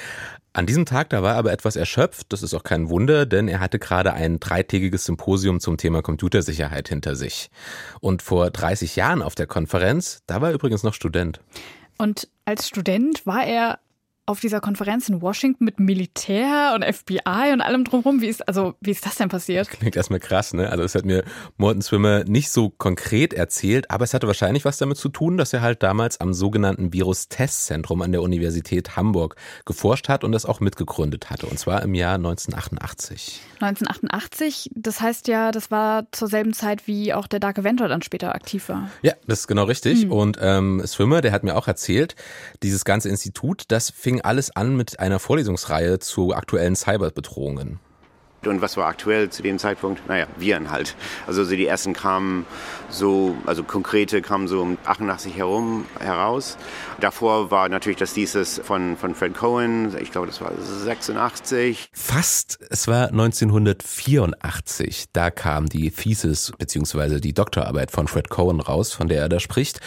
An 0.54 0.66
diesem 0.66 0.86
Tag, 0.86 1.10
da 1.10 1.22
war 1.22 1.34
er 1.34 1.38
aber 1.38 1.52
etwas 1.52 1.76
erschöpft. 1.76 2.34
Das 2.34 2.44
ist 2.44 2.54
auch 2.54 2.64
kein 2.64 2.90
Wunder, 2.90 3.26
denn 3.26 3.48
er 3.48 3.60
hatte 3.60 3.80
gerade 3.80 4.14
ein 4.14 4.40
dreitägiges 4.40 5.06
Symposium 5.06 5.60
zum 5.60 5.78
Thema 5.78 6.02
Computersicherheit 6.02 6.90
hinter 6.90 7.16
sich. 7.16 7.50
Und 8.00 8.22
vor 8.22 8.50
30 8.50 8.96
Jahren 8.96 9.22
auf 9.22 9.36
der 9.36 9.48
Konferenz, 9.48 10.22
da 10.26 10.42
war 10.42 10.50
er 10.50 10.56
übrigens 10.56 10.84
noch 10.84 10.96
Student. 10.96 11.40
Und 11.98 12.28
als 12.46 12.68
Student 12.68 13.26
war 13.26 13.46
er 13.46 13.80
auf 14.30 14.40
dieser 14.40 14.62
Konferenz 14.62 15.10
in 15.10 15.22
Washington 15.22 15.66
mit 15.66 15.80
Militär 15.80 16.74
und 16.76 16.84
FBI 16.84 17.52
und 17.52 17.62
allem 17.62 17.84
drumherum. 17.84 18.22
Wie 18.22 18.28
ist, 18.28 18.48
also, 18.48 18.76
wie 18.80 18.92
ist 18.92 19.06
das 19.06 19.16
denn 19.16 19.28
passiert? 19.28 19.70
Klingt 19.72 19.96
erstmal 19.96 20.20
krass, 20.20 20.54
ne? 20.54 20.70
Also, 20.70 20.84
es 20.84 20.94
hat 20.94 21.04
mir 21.04 21.24
Morton 21.58 21.82
Swimmer 21.82 22.24
nicht 22.26 22.52
so 22.52 22.70
konkret 22.70 23.34
erzählt, 23.34 23.90
aber 23.90 24.04
es 24.04 24.14
hatte 24.14 24.28
wahrscheinlich 24.28 24.66
was 24.66 24.78
damit 24.78 24.98
zu 24.98 25.10
tun, 25.10 25.38
dass 25.38 25.52
er 25.52 25.62
halt 25.62 25.82
damals 25.82 26.22
am 26.22 26.34
sogenannten 26.34 26.94
Virus-Testzentrum 26.94 28.04
an 28.04 28.12
der 28.12 28.22
Universität 28.22 28.96
Hamburg 28.96 29.36
geforscht 29.66 30.10
hat 30.10 30.24
und 30.24 30.32
das 30.32 30.46
auch 30.46 30.60
mitgegründet 30.60 31.32
hatte. 31.32 31.48
Und 31.48 31.58
zwar 31.58 31.82
im 31.82 31.96
Jahr 31.96 32.16
1988. 32.16 33.42
1988, 33.62 34.72
das 34.76 35.02
heißt 35.02 35.28
ja, 35.28 35.52
das 35.52 35.72
war 35.72 36.08
zur 36.12 36.28
selben 36.28 36.54
Zeit, 36.54 36.88
wie 36.88 37.14
auch 37.14 37.28
der 37.28 37.40
Dark 37.40 37.60
Avenger 37.60 37.88
dann 37.88 38.02
später 38.02 38.34
aktiv 38.36 38.70
war. 38.70 38.90
Ja, 39.02 39.14
das 39.28 39.42
ist 39.42 39.48
genau 39.48 39.64
richtig. 39.64 40.04
Hm. 40.04 40.12
Und 40.12 40.38
ähm, 40.42 40.82
Swimmer, 40.86 41.22
der 41.22 41.32
hat 41.32 41.44
mir 41.44 41.56
auch 41.56 41.68
erzählt, 41.68 42.16
dieses 42.64 42.86
ganze 42.86 43.10
Institut, 43.10 43.64
das 43.68 43.90
fing 43.90 44.22
alles 44.22 44.56
an 44.56 44.76
mit 44.76 45.00
einer 45.00 45.20
Vorlesungsreihe 45.20 46.00
zu 46.00 46.34
aktuellen 46.34 46.76
Cyberbedrohungen. 46.76 47.80
Und 48.46 48.62
was 48.62 48.78
war 48.78 48.88
aktuell 48.88 49.30
zu 49.30 49.44
dem 49.44 49.60
Zeitpunkt? 49.60 50.08
Naja, 50.08 50.26
Viren 50.38 50.72
halt. 50.72 50.96
Also 51.28 51.46
die 51.46 51.66
ersten 51.66 51.94
kamen 51.94 52.46
so, 52.90 53.36
also 53.46 53.64
konkrete 53.64 54.22
kamen 54.22 54.48
so 54.48 54.62
um 54.62 54.78
88 54.86 55.36
herum 55.36 55.86
heraus. 56.00 56.58
Davor 57.00 57.52
war 57.52 57.68
natürlich 57.70 58.00
das 58.00 58.14
Thesis 58.14 58.62
von, 58.64 58.96
von 58.98 59.14
Fred 59.14 59.36
Cohen, 59.36 59.96
ich 60.00 60.12
glaube, 60.12 60.28
das 60.28 60.42
war 60.42 60.52
86. 60.58 61.90
Fast, 61.92 62.60
es 62.70 62.88
war 62.88 63.10
1984. 63.10 65.06
Da 65.12 65.32
kam 65.32 65.68
die 65.68 65.92
Thesis 65.92 66.54
beziehungsweise 66.58 67.20
die 67.20 67.34
Doktorarbeit 67.34 67.92
von 67.92 68.08
Fred 68.08 68.30
Cohen 68.30 68.62
raus, 68.62 68.94
von 68.94 69.08
der 69.08 69.22
er 69.22 69.30
da 69.30 69.40
spricht. 69.40 69.80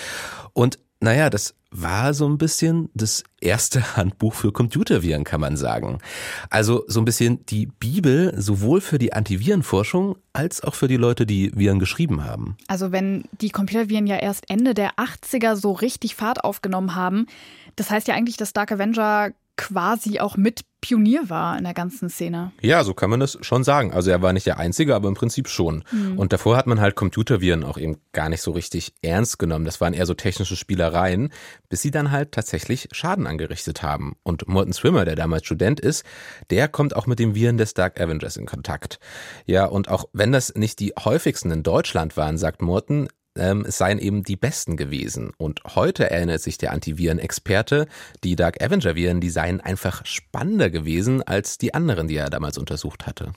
Und 0.52 0.78
naja, 1.02 1.30
das 1.30 1.54
war 1.70 2.14
so 2.14 2.28
ein 2.28 2.38
bisschen 2.38 2.90
das 2.94 3.24
erste 3.40 3.96
Handbuch 3.96 4.34
für 4.34 4.52
Computerviren, 4.52 5.24
kann 5.24 5.40
man 5.40 5.56
sagen. 5.56 5.98
Also 6.50 6.84
so 6.86 7.00
ein 7.00 7.04
bisschen 7.04 7.44
die 7.46 7.66
Bibel 7.66 8.34
sowohl 8.40 8.80
für 8.80 8.98
die 8.98 9.12
Antivirenforschung 9.12 10.16
als 10.32 10.62
auch 10.62 10.74
für 10.74 10.88
die 10.88 10.96
Leute, 10.96 11.26
die 11.26 11.50
Viren 11.56 11.78
geschrieben 11.78 12.24
haben. 12.24 12.56
Also 12.68 12.92
wenn 12.92 13.24
die 13.40 13.50
Computerviren 13.50 14.06
ja 14.06 14.16
erst 14.16 14.48
Ende 14.48 14.74
der 14.74 14.92
80er 14.94 15.56
so 15.56 15.72
richtig 15.72 16.14
Fahrt 16.14 16.44
aufgenommen 16.44 16.94
haben, 16.94 17.26
das 17.76 17.90
heißt 17.90 18.06
ja 18.06 18.14
eigentlich, 18.14 18.36
dass 18.36 18.52
Dark 18.52 18.70
Avenger 18.70 19.32
quasi 19.56 20.20
auch 20.20 20.36
mit 20.36 20.62
Pionier 20.82 21.30
war 21.30 21.56
in 21.56 21.64
der 21.64 21.74
ganzen 21.74 22.10
Szene. 22.10 22.52
Ja, 22.60 22.82
so 22.82 22.92
kann 22.92 23.08
man 23.08 23.20
das 23.20 23.38
schon 23.40 23.62
sagen. 23.62 23.92
Also 23.92 24.10
er 24.10 24.20
war 24.20 24.32
nicht 24.32 24.46
der 24.46 24.58
Einzige, 24.58 24.96
aber 24.96 25.08
im 25.08 25.14
Prinzip 25.14 25.48
schon. 25.48 25.84
Mhm. 25.92 26.18
Und 26.18 26.32
davor 26.32 26.56
hat 26.56 26.66
man 26.66 26.80
halt 26.80 26.96
Computerviren 26.96 27.62
auch 27.62 27.78
eben 27.78 27.98
gar 28.12 28.28
nicht 28.28 28.42
so 28.42 28.50
richtig 28.50 28.92
ernst 29.00 29.38
genommen. 29.38 29.64
Das 29.64 29.80
waren 29.80 29.94
eher 29.94 30.06
so 30.06 30.14
technische 30.14 30.56
Spielereien, 30.56 31.32
bis 31.68 31.82
sie 31.82 31.92
dann 31.92 32.10
halt 32.10 32.32
tatsächlich 32.32 32.88
Schaden 32.90 33.28
angerichtet 33.28 33.82
haben. 33.82 34.16
Und 34.24 34.48
Morton 34.48 34.72
Swimmer, 34.72 35.04
der 35.04 35.14
damals 35.14 35.46
Student 35.46 35.78
ist, 35.78 36.04
der 36.50 36.66
kommt 36.66 36.96
auch 36.96 37.06
mit 37.06 37.20
den 37.20 37.36
Viren 37.36 37.58
des 37.58 37.74
Dark 37.74 38.00
Avengers 38.00 38.36
in 38.36 38.46
Kontakt. 38.46 38.98
Ja, 39.46 39.66
und 39.66 39.88
auch 39.88 40.06
wenn 40.12 40.32
das 40.32 40.54
nicht 40.56 40.80
die 40.80 40.94
häufigsten 40.98 41.52
in 41.52 41.62
Deutschland 41.62 42.16
waren, 42.16 42.38
sagt 42.38 42.60
Morton, 42.60 43.08
ähm, 43.36 43.64
es 43.66 43.78
seien 43.78 43.98
eben 43.98 44.22
die 44.22 44.36
besten 44.36 44.76
gewesen. 44.76 45.32
Und 45.36 45.62
heute 45.74 46.10
erinnert 46.10 46.40
sich 46.40 46.58
der 46.58 46.72
Antiviren-Experte, 46.72 47.86
die 48.24 48.36
Dark 48.36 48.62
Avenger-Viren, 48.62 49.20
die 49.20 49.30
seien 49.30 49.60
einfach 49.60 50.04
spannender 50.04 50.70
gewesen 50.70 51.22
als 51.22 51.58
die 51.58 51.74
anderen, 51.74 52.08
die 52.08 52.16
er 52.16 52.30
damals 52.30 52.58
untersucht 52.58 53.06
hatte 53.06 53.32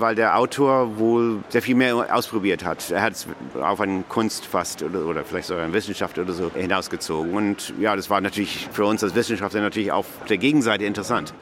weil 0.00 0.14
der 0.14 0.38
Autor 0.38 0.98
wohl 0.98 1.44
sehr 1.48 1.62
viel 1.62 1.74
mehr 1.74 2.14
ausprobiert 2.14 2.64
hat. 2.64 2.90
Er 2.90 3.02
hat 3.02 3.12
es 3.12 3.26
auf 3.60 3.80
eine 3.80 4.02
Kunst 4.08 4.46
fast 4.46 4.82
oder, 4.82 5.04
oder 5.04 5.24
vielleicht 5.24 5.48
sogar 5.48 5.64
eine 5.64 5.72
Wissenschaft 5.72 6.18
oder 6.18 6.32
so 6.32 6.50
hinausgezogen. 6.52 7.34
Und 7.34 7.74
ja, 7.78 7.94
das 7.94 8.10
war 8.10 8.20
natürlich 8.20 8.68
für 8.72 8.84
uns 8.86 9.04
als 9.04 9.14
Wissenschaftler 9.14 9.60
natürlich 9.60 9.92
auf 9.92 10.06
der 10.28 10.38
Gegenseite 10.38 10.84
interessant. 10.84 11.34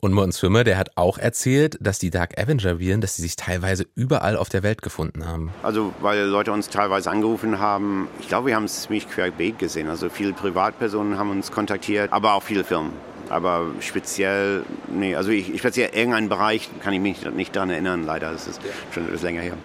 Und 0.00 0.12
Morton 0.14 0.32
Swimmer, 0.32 0.64
der 0.64 0.78
hat 0.78 0.96
auch 0.96 1.18
erzählt, 1.18 1.76
dass 1.80 1.98
die 1.98 2.10
Dark 2.10 2.40
Avenger-Viren, 2.40 3.02
dass 3.02 3.16
sie 3.16 3.22
sich 3.22 3.36
teilweise 3.36 3.86
überall 3.94 4.36
auf 4.36 4.48
der 4.48 4.62
Welt 4.62 4.80
gefunden 4.80 5.26
haben. 5.26 5.50
Also, 5.62 5.92
weil 6.00 6.24
Leute 6.24 6.52
uns 6.52 6.70
teilweise 6.70 7.10
angerufen 7.10 7.58
haben. 7.58 8.08
Ich 8.20 8.28
glaube, 8.28 8.48
wir 8.48 8.56
haben 8.56 8.64
es 8.64 8.82
ziemlich 8.82 9.08
querbeet 9.08 9.58
gesehen. 9.58 9.88
Also, 9.88 10.08
viele 10.08 10.32
Privatpersonen 10.32 11.18
haben 11.18 11.30
uns 11.30 11.52
kontaktiert, 11.52 12.12
aber 12.12 12.32
auch 12.32 12.42
viele 12.42 12.64
Firmen. 12.64 12.92
Aber 13.28 13.66
speziell, 13.80 14.64
nee, 14.88 15.14
also 15.14 15.30
ich, 15.30 15.58
speziell 15.58 15.90
irgendeinen 15.94 16.28
Bereich 16.28 16.68
kann 16.82 16.92
ich 16.92 17.00
mich 17.00 17.24
nicht 17.30 17.54
daran 17.54 17.70
erinnern, 17.70 18.04
leider. 18.04 18.32
Das 18.32 18.48
ist 18.48 18.60
schon 18.92 19.06
etwas 19.06 19.22
länger 19.22 19.42
her. 19.42 19.56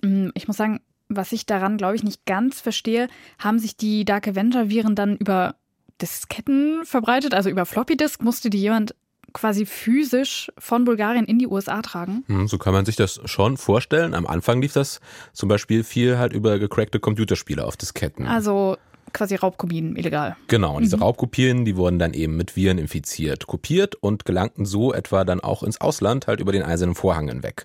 Mm, 0.00 0.28
ich 0.34 0.46
muss 0.46 0.56
sagen, 0.56 0.80
was 1.08 1.32
ich 1.32 1.44
daran, 1.44 1.76
glaube 1.76 1.96
ich, 1.96 2.04
nicht 2.04 2.24
ganz 2.24 2.60
verstehe, 2.60 3.08
haben 3.38 3.58
sich 3.58 3.76
die 3.76 4.04
Dark 4.04 4.28
Avenger-Viren 4.28 4.94
dann 4.94 5.16
über 5.16 5.56
Disketten 6.00 6.84
verbreitet, 6.84 7.34
also 7.34 7.50
über 7.50 7.66
Floppy 7.66 7.96
Disk 7.96 8.22
musste 8.22 8.50
die 8.50 8.58
jemand 8.58 8.94
quasi 9.32 9.66
physisch 9.66 10.50
von 10.58 10.84
Bulgarien 10.84 11.24
in 11.24 11.38
die 11.38 11.46
USA 11.46 11.82
tragen. 11.82 12.24
Hm, 12.26 12.48
so 12.48 12.58
kann 12.58 12.72
man 12.72 12.84
sich 12.84 12.96
das 12.96 13.20
schon 13.24 13.56
vorstellen. 13.56 14.14
Am 14.14 14.26
Anfang 14.26 14.60
lief 14.62 14.72
das 14.72 15.00
zum 15.32 15.48
Beispiel 15.48 15.84
viel 15.84 16.18
halt 16.18 16.32
über 16.32 16.58
gecrackte 16.58 17.00
Computerspiele 17.00 17.64
auf 17.64 17.76
Disketten. 17.76 18.26
Also 18.26 18.76
quasi 19.12 19.34
Raubkopien 19.34 19.96
illegal. 19.96 20.36
Genau, 20.48 20.76
und 20.76 20.82
diese 20.82 20.96
mhm. 20.96 21.02
Raubkopien, 21.02 21.64
die 21.64 21.76
wurden 21.76 21.98
dann 21.98 22.14
eben 22.14 22.36
mit 22.36 22.56
Viren 22.56 22.78
infiziert, 22.78 23.46
kopiert 23.46 23.94
und 23.94 24.24
gelangten 24.24 24.64
so 24.64 24.92
etwa 24.92 25.24
dann 25.24 25.40
auch 25.40 25.62
ins 25.62 25.80
Ausland, 25.80 26.26
halt 26.26 26.40
über 26.40 26.52
den 26.52 26.62
eisernen 26.62 26.94
Vorhang 26.94 27.28
hinweg. 27.28 27.64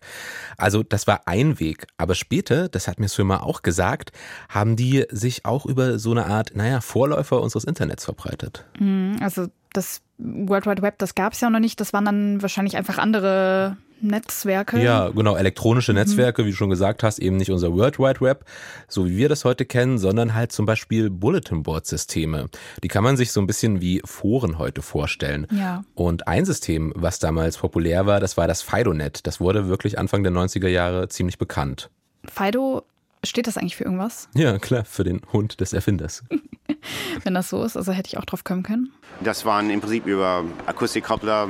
Also 0.57 0.83
das 0.83 1.07
war 1.07 1.21
ein 1.25 1.59
Weg, 1.59 1.87
aber 1.97 2.15
später, 2.15 2.69
das 2.69 2.87
hat 2.87 2.99
mir 2.99 3.07
Swimmer 3.07 3.43
auch 3.43 3.61
gesagt, 3.61 4.11
haben 4.49 4.75
die 4.75 5.05
sich 5.09 5.45
auch 5.45 5.65
über 5.65 5.99
so 5.99 6.11
eine 6.11 6.25
Art, 6.25 6.55
naja, 6.55 6.81
Vorläufer 6.81 7.41
unseres 7.41 7.63
Internets 7.63 8.05
verbreitet. 8.05 8.65
Mhm, 8.79 9.17
also 9.21 9.47
das 9.73 10.01
World 10.17 10.65
Wide 10.65 10.81
Web, 10.81 10.97
das 10.97 11.15
gab 11.15 11.33
es 11.33 11.41
ja 11.41 11.49
noch 11.49 11.59
nicht. 11.59 11.79
Das 11.79 11.93
waren 11.93 12.05
dann 12.05 12.41
wahrscheinlich 12.41 12.77
einfach 12.77 12.97
andere 12.97 13.77
Netzwerke. 14.01 14.81
Ja, 14.81 15.09
genau, 15.09 15.35
elektronische 15.35 15.91
mhm. 15.91 15.99
Netzwerke, 15.99 16.45
wie 16.45 16.51
du 16.51 16.55
schon 16.55 16.69
gesagt 16.69 17.03
hast, 17.03 17.19
eben 17.19 17.37
nicht 17.37 17.51
unser 17.51 17.73
World 17.73 17.99
Wide 17.99 18.21
Web, 18.21 18.45
so 18.87 19.07
wie 19.07 19.17
wir 19.17 19.29
das 19.29 19.45
heute 19.45 19.65
kennen, 19.65 19.97
sondern 19.97 20.33
halt 20.33 20.51
zum 20.51 20.65
Beispiel 20.65 21.09
Bulletin 21.09 21.63
Board 21.63 21.85
Systeme. 21.85 22.49
Die 22.83 22.87
kann 22.87 23.03
man 23.03 23.17
sich 23.17 23.31
so 23.31 23.41
ein 23.41 23.47
bisschen 23.47 23.81
wie 23.81 24.01
Foren 24.05 24.57
heute 24.57 24.81
vorstellen. 24.81 25.47
Ja. 25.51 25.83
Und 25.95 26.27
ein 26.27 26.45
System, 26.45 26.93
was 26.95 27.19
damals 27.19 27.57
populär 27.57 28.05
war, 28.05 28.19
das 28.19 28.37
war 28.37 28.47
das 28.47 28.61
FidoNet. 28.61 29.25
Das 29.25 29.39
wurde 29.39 29.67
wirklich 29.67 29.97
Anfang 29.97 30.23
der 30.23 30.31
90er 30.31 30.67
Jahre 30.67 31.07
ziemlich 31.09 31.37
bekannt. 31.37 31.89
Fido 32.25 32.83
Steht 33.23 33.47
das 33.47 33.57
eigentlich 33.57 33.75
für 33.75 33.83
irgendwas? 33.83 34.29
Ja, 34.35 34.59
klar, 34.59 34.85
für 34.85 35.03
den 35.03 35.21
Hund 35.33 35.59
des 35.59 35.73
Erfinders. 35.73 36.23
Wenn 37.23 37.33
das 37.33 37.49
so 37.49 37.63
ist, 37.63 37.75
also 37.75 37.91
hätte 37.91 38.07
ich 38.07 38.17
auch 38.17 38.25
drauf 38.25 38.43
kommen 38.43 38.63
können. 38.63 38.91
Das 39.21 39.45
waren 39.45 39.69
im 39.69 39.81
Prinzip 39.81 40.05
über 40.05 40.45
Akustikkoppler, 40.65 41.49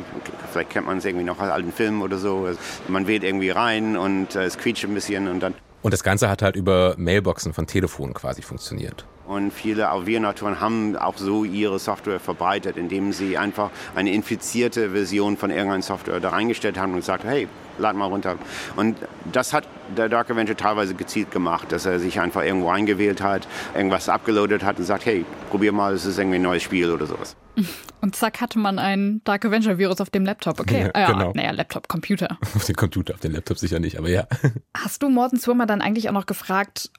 vielleicht 0.51 0.69
kennt 0.69 0.87
man 0.87 0.99
es 0.99 1.05
irgendwie 1.05 1.25
noch 1.25 1.39
aus 1.39 1.49
alten 1.49 1.71
Filmen 1.71 2.01
oder 2.01 2.17
so. 2.17 2.47
Man 2.87 3.07
wählt 3.07 3.23
irgendwie 3.23 3.49
rein 3.49 3.97
und 3.97 4.35
äh, 4.35 4.45
es 4.45 4.57
quietscht 4.57 4.85
ein 4.85 4.93
bisschen 4.93 5.27
und 5.27 5.41
dann. 5.41 5.53
Und 5.81 5.93
das 5.93 6.03
Ganze 6.03 6.29
hat 6.29 6.41
halt 6.41 6.55
über 6.55 6.95
Mailboxen 6.97 7.53
von 7.53 7.67
Telefonen 7.67 8.13
quasi 8.13 8.41
funktioniert. 8.41 9.05
Und 9.27 9.51
viele 9.51 9.83
Virenautoren 10.05 10.61
haben 10.61 10.95
auch 10.95 11.17
so 11.17 11.43
ihre 11.43 11.79
Software 11.79 12.19
verbreitet, 12.19 12.77
indem 12.77 13.11
sie 13.11 13.37
einfach 13.37 13.71
eine 13.93 14.13
infizierte 14.13 14.91
Version 14.91 15.35
von 15.35 15.49
irgendeiner 15.49 15.83
Software 15.83 16.21
da 16.21 16.29
reingestellt 16.29 16.77
haben 16.77 16.93
und 16.93 16.99
gesagt, 16.99 17.25
hey, 17.25 17.49
lad 17.77 17.95
mal 17.95 18.05
runter. 18.05 18.37
Und 18.75 18.97
das 19.31 19.53
hat 19.53 19.67
der 19.95 20.09
Dark 20.09 20.29
Avenger 20.29 20.55
teilweise 20.55 20.93
gezielt 20.95 21.31
gemacht, 21.31 21.71
dass 21.71 21.85
er 21.85 21.99
sich 21.99 22.19
einfach 22.19 22.43
irgendwo 22.43 22.69
eingewählt 22.69 23.21
hat, 23.21 23.47
irgendwas 23.75 24.09
abgeloadet 24.09 24.63
hat 24.63 24.77
und 24.77 24.85
sagt, 24.85 25.05
hey, 25.05 25.25
probier 25.49 25.71
mal, 25.71 25.93
es 25.93 26.05
ist 26.05 26.17
irgendwie 26.17 26.37
ein 26.37 26.41
neues 26.41 26.63
Spiel 26.63 26.91
oder 26.91 27.05
sowas. 27.05 27.35
Und 27.99 28.15
zack 28.15 28.41
hatte 28.41 28.59
man 28.59 28.77
ein 28.77 29.21
Dark 29.23 29.43
Avenger 29.43 29.79
Virus 29.79 29.99
auf 29.99 30.11
dem 30.11 30.23
Laptop. 30.23 30.59
Okay, 30.59 30.83
ja, 30.83 30.91
ah, 30.93 30.99
ja, 30.99 31.11
genau. 31.11 31.31
naja, 31.33 31.49
Laptop, 31.49 31.87
Computer. 31.87 32.37
Auf 32.55 32.65
dem 32.65 32.75
Computer, 32.75 33.15
auf 33.15 33.21
dem 33.21 33.33
Laptop 33.33 33.57
sicher 33.57 33.79
nicht, 33.79 33.97
aber 33.97 34.09
ja. 34.09 34.27
Hast 34.77 35.01
du 35.01 35.09
Morten 35.09 35.39
Swimmer 35.39 35.65
dann 35.65 35.81
eigentlich 35.81 36.07
auch 36.07 36.13
noch 36.13 36.27
gefragt, 36.27 36.91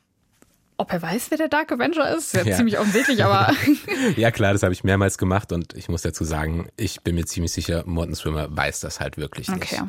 ob 0.79 0.93
er 0.93 1.03
weiß, 1.03 1.31
wer 1.31 1.39
der 1.39 1.49
Dark 1.49 1.73
Avenger 1.73 2.17
ist? 2.17 2.33
Ja, 2.35 2.43
ja. 2.43 2.57
ziemlich 2.57 2.79
offensichtlich, 2.79 3.23
aber. 3.25 3.53
ja, 4.17 4.31
klar, 4.31 4.53
das 4.53 4.63
habe 4.63 4.73
ich 4.73 4.85
mehrmals 4.85 5.19
gemacht 5.19 5.53
und 5.53 5.75
ich 5.75 5.89
muss 5.89 6.03
dazu 6.03 6.25
sagen, 6.25 6.69
ich 6.77 7.03
bin 7.03 7.17
mir 7.17 7.27
ziemlich 7.27 7.53
sicher, 7.53 7.83
Morton 7.85 8.15
Swimmer 8.15 8.47
weiß 8.57 8.81
das 8.81 9.01
halt 9.01 9.19
wirklich 9.19 9.49
nicht. 9.49 9.73
Okay. 9.73 9.83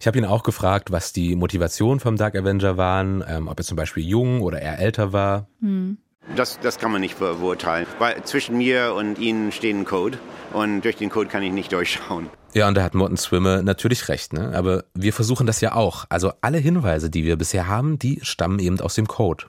Ich 0.00 0.06
habe 0.06 0.16
ihn 0.16 0.24
auch 0.24 0.44
gefragt, 0.44 0.92
was 0.92 1.12
die 1.12 1.34
Motivation 1.34 2.00
vom 2.00 2.16
Dark 2.16 2.36
Avenger 2.36 2.76
waren, 2.76 3.24
ähm, 3.28 3.48
ob 3.48 3.58
er 3.58 3.64
zum 3.64 3.76
Beispiel 3.76 4.04
jung 4.04 4.40
oder 4.40 4.62
eher 4.62 4.78
älter 4.78 5.12
war. 5.12 5.48
Hm. 5.60 5.98
Das, 6.36 6.60
das 6.60 6.78
kann 6.78 6.92
man 6.92 7.00
nicht 7.00 7.18
beurteilen, 7.18 7.86
weil 7.98 8.22
zwischen 8.24 8.58
mir 8.58 8.94
und 8.94 9.18
ihnen 9.18 9.50
stehen 9.50 9.80
ein 9.80 9.84
Code 9.84 10.18
und 10.52 10.82
durch 10.82 10.96
den 10.96 11.10
Code 11.10 11.28
kann 11.28 11.42
ich 11.42 11.52
nicht 11.52 11.72
durchschauen. 11.72 12.30
Ja, 12.54 12.68
und 12.68 12.76
da 12.76 12.82
hat 12.82 12.94
Morton 12.94 13.16
Swimmer 13.16 13.62
natürlich 13.62 14.08
recht, 14.08 14.32
ne? 14.32 14.52
Aber 14.54 14.84
wir 14.94 15.12
versuchen 15.12 15.46
das 15.46 15.60
ja 15.60 15.74
auch. 15.74 16.04
Also 16.08 16.32
alle 16.40 16.58
Hinweise, 16.58 17.10
die 17.10 17.24
wir 17.24 17.36
bisher 17.36 17.66
haben, 17.66 17.98
die 17.98 18.20
stammen 18.22 18.58
eben 18.58 18.80
aus 18.80 18.94
dem 18.94 19.08
Code. 19.08 19.46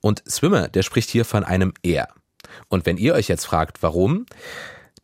Und 0.00 0.22
Swimmer, 0.28 0.68
der 0.68 0.82
spricht 0.82 1.10
hier 1.10 1.24
von 1.24 1.44
einem 1.44 1.74
Er. 1.82 2.08
Und 2.68 2.86
wenn 2.86 2.96
ihr 2.96 3.14
euch 3.14 3.28
jetzt 3.28 3.44
fragt, 3.44 3.82
warum, 3.82 4.26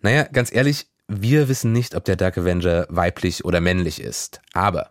naja, 0.01 0.25
ganz 0.33 0.53
ehrlich, 0.53 0.87
Wir 1.09 1.49
wissen 1.49 1.71
nicht, 1.71 1.95
ob 1.95 2.05
der 2.05 2.17
Dark 2.17 2.37
Avenger 2.37 2.87
weiblich 2.89 3.45
oder 3.45 3.61
männlich 3.61 4.01
ist. 4.01 4.41
Aber 4.53 4.91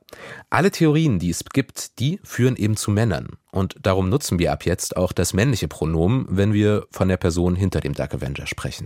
alle 0.50 0.72
Theorien, 0.72 1.20
die 1.20 1.30
es 1.30 1.44
gibt, 1.44 2.00
die 2.00 2.22
führen 2.24 2.56
eben 2.56 2.78
zu 2.78 2.90
Männern. 2.90 3.32
Und 3.52 3.76
darum 3.82 4.08
nutzen 4.08 4.40
wir 4.40 4.54
ab 4.54 4.66
jetzt 4.66 4.96
auch 4.96 5.12
das 5.12 5.34
männliche 5.34 5.68
Pronomen, 5.68 6.26
wenn 6.30 6.54
wir 6.54 6.88
von 6.90 7.10
der 7.10 7.18
Person 7.18 7.56
hinter 7.56 7.82
dem 7.82 7.94
Dark 7.94 8.14
Avenger 8.14 8.48
sprechen. 8.48 8.86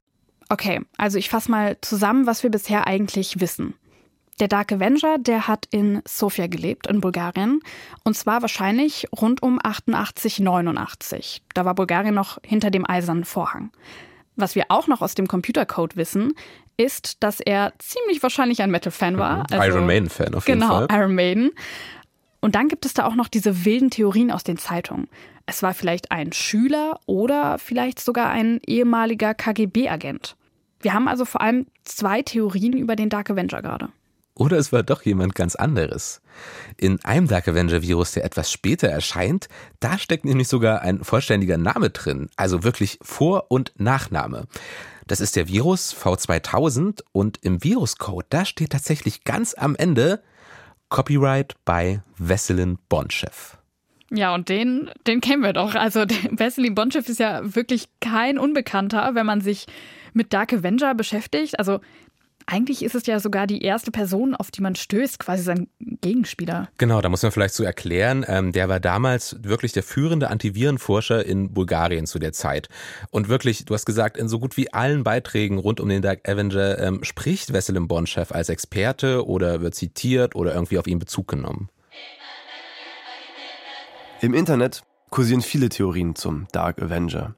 Okay, 0.49 0.81
also 0.97 1.19
ich 1.19 1.29
fasse 1.29 1.51
mal 1.51 1.77
zusammen, 1.81 2.25
was 2.25 2.41
wir 2.41 2.49
bisher 2.49 2.87
eigentlich 2.87 3.39
wissen. 3.39 3.75
Der 4.39 4.47
Dark 4.47 4.71
Avenger, 4.71 5.17
der 5.17 5.47
hat 5.47 5.67
in 5.69 6.01
Sofia 6.07 6.47
gelebt, 6.47 6.87
in 6.87 7.01
Bulgarien. 7.01 7.59
Und 8.03 8.15
zwar 8.15 8.41
wahrscheinlich 8.41 9.07
rund 9.11 9.43
um 9.43 9.59
88, 9.61 10.39
89. 10.39 11.41
Da 11.53 11.65
war 11.65 11.75
Bulgarien 11.75 12.15
noch 12.15 12.37
hinter 12.43 12.71
dem 12.71 12.89
eisernen 12.89 13.25
Vorhang. 13.25 13.71
Was 14.37 14.55
wir 14.55 14.65
auch 14.69 14.87
noch 14.87 15.01
aus 15.01 15.15
dem 15.15 15.27
Computercode 15.27 15.97
wissen, 15.97 16.33
ist, 16.77 17.21
dass 17.21 17.41
er 17.41 17.73
ziemlich 17.79 18.23
wahrscheinlich 18.23 18.61
ein 18.61 18.71
Metal-Fan 18.71 19.17
war. 19.17 19.39
Mhm. 19.39 19.45
Also, 19.51 19.77
Iron 19.77 19.85
Maiden-Fan 19.85 20.33
auf 20.33 20.47
jeden 20.47 20.61
genau, 20.61 20.73
Fall. 20.73 20.87
Genau, 20.87 20.99
Iron 20.99 21.15
Maiden. 21.15 21.51
Und 22.39 22.55
dann 22.55 22.69
gibt 22.69 22.85
es 22.85 22.93
da 22.93 23.05
auch 23.05 23.15
noch 23.15 23.27
diese 23.27 23.65
wilden 23.65 23.89
Theorien 23.89 24.31
aus 24.31 24.45
den 24.45 24.57
Zeitungen. 24.57 25.09
Es 25.45 25.61
war 25.61 25.73
vielleicht 25.73 26.11
ein 26.11 26.31
Schüler 26.31 27.01
oder 27.05 27.57
vielleicht 27.57 27.99
sogar 27.99 28.29
ein 28.29 28.61
ehemaliger 28.65 29.33
KGB-Agent. 29.33 30.37
Wir 30.79 30.93
haben 30.93 31.09
also 31.09 31.25
vor 31.25 31.41
allem 31.41 31.65
zwei 31.83 32.21
Theorien 32.21 32.77
über 32.77 32.95
den 32.95 33.09
Dark 33.09 33.29
Avenger 33.29 33.61
gerade. 33.61 33.89
Oder 34.39 34.57
es 34.57 34.71
war 34.71 34.83
doch 34.83 35.01
jemand 35.01 35.35
ganz 35.35 35.55
anderes. 35.55 36.21
In 36.77 37.03
einem 37.03 37.27
Dark 37.27 37.49
Avenger 37.49 37.81
Virus, 37.81 38.13
der 38.13 38.23
etwas 38.23 38.49
später 38.49 38.87
erscheint, 38.87 39.49
da 39.81 39.97
steckt 39.97 40.23
nämlich 40.23 40.47
sogar 40.47 40.81
ein 40.81 41.03
vollständiger 41.03 41.57
Name 41.57 41.89
drin, 41.89 42.29
also 42.37 42.63
wirklich 42.63 42.99
Vor- 43.01 43.47
und 43.49 43.73
Nachname. 43.75 44.47
Das 45.07 45.19
ist 45.19 45.35
der 45.35 45.49
Virus 45.49 45.93
V2000 45.93 47.01
und 47.11 47.39
im 47.41 47.65
Viruscode, 47.65 48.27
da 48.29 48.45
steht 48.45 48.71
tatsächlich 48.71 49.25
ganz 49.25 49.55
am 49.57 49.75
Ende 49.75 50.23
Copyright 50.87 51.55
by 51.65 51.99
Veselin 52.17 52.77
Bonchev. 52.87 53.57
Ja, 54.09 54.33
und 54.33 54.47
den, 54.47 54.89
den 55.05 55.19
kennen 55.19 55.43
wir 55.43 55.53
doch. 55.53 55.75
Also 55.75 56.05
Veselin 56.31 56.75
Bonchev 56.75 57.09
ist 57.11 57.19
ja 57.19 57.41
wirklich 57.43 57.89
kein 57.99 58.39
Unbekannter, 58.39 59.15
wenn 59.15 59.25
man 59.25 59.41
sich 59.41 59.67
mit 60.13 60.31
Dark 60.31 60.53
Avenger 60.53 60.95
beschäftigt. 60.95 61.59
Also 61.59 61.81
eigentlich 62.49 62.83
ist 62.83 62.95
es 62.95 63.05
ja 63.05 63.19
sogar 63.19 63.47
die 63.47 63.61
erste 63.61 63.91
Person, 63.91 64.35
auf 64.35 64.51
die 64.51 64.61
man 64.61 64.75
stößt, 64.75 65.19
quasi 65.19 65.43
sein 65.43 65.67
Gegenspieler. 65.79 66.69
Genau, 66.77 66.99
da 67.01 67.09
muss 67.09 67.21
man 67.21 67.31
vielleicht 67.31 67.53
so 67.53 67.63
erklären, 67.63 68.25
ähm, 68.27 68.51
der 68.51 68.69
war 68.69 68.79
damals 68.79 69.37
wirklich 69.41 69.71
der 69.71 69.83
führende 69.83 70.29
Antivirenforscher 70.29 71.25
in 71.25 71.53
Bulgarien 71.53 72.07
zu 72.07 72.17
der 72.17 72.33
Zeit. 72.33 72.67
Und 73.11 73.29
wirklich, 73.29 73.65
du 73.65 73.73
hast 73.73 73.85
gesagt, 73.85 74.17
in 74.17 74.27
so 74.27 74.39
gut 74.39 74.57
wie 74.57 74.73
allen 74.73 75.03
Beiträgen 75.03 75.59
rund 75.59 75.79
um 75.79 75.89
den 75.89 76.01
Dark 76.01 76.27
Avenger 76.27 76.79
ähm, 76.79 77.03
spricht 77.03 77.53
Veselin 77.53 77.87
Bonchev 77.87 78.33
als 78.33 78.49
Experte 78.49 79.27
oder 79.27 79.61
wird 79.61 79.75
zitiert 79.75 80.35
oder 80.35 80.53
irgendwie 80.53 80.79
auf 80.79 80.87
ihn 80.87 80.99
Bezug 80.99 81.27
genommen. 81.27 81.69
Im 84.21 84.33
Internet 84.33 84.83
kursieren 85.09 85.41
viele 85.41 85.69
Theorien 85.69 86.15
zum 86.15 86.47
Dark 86.51 86.81
Avenger. 86.81 87.35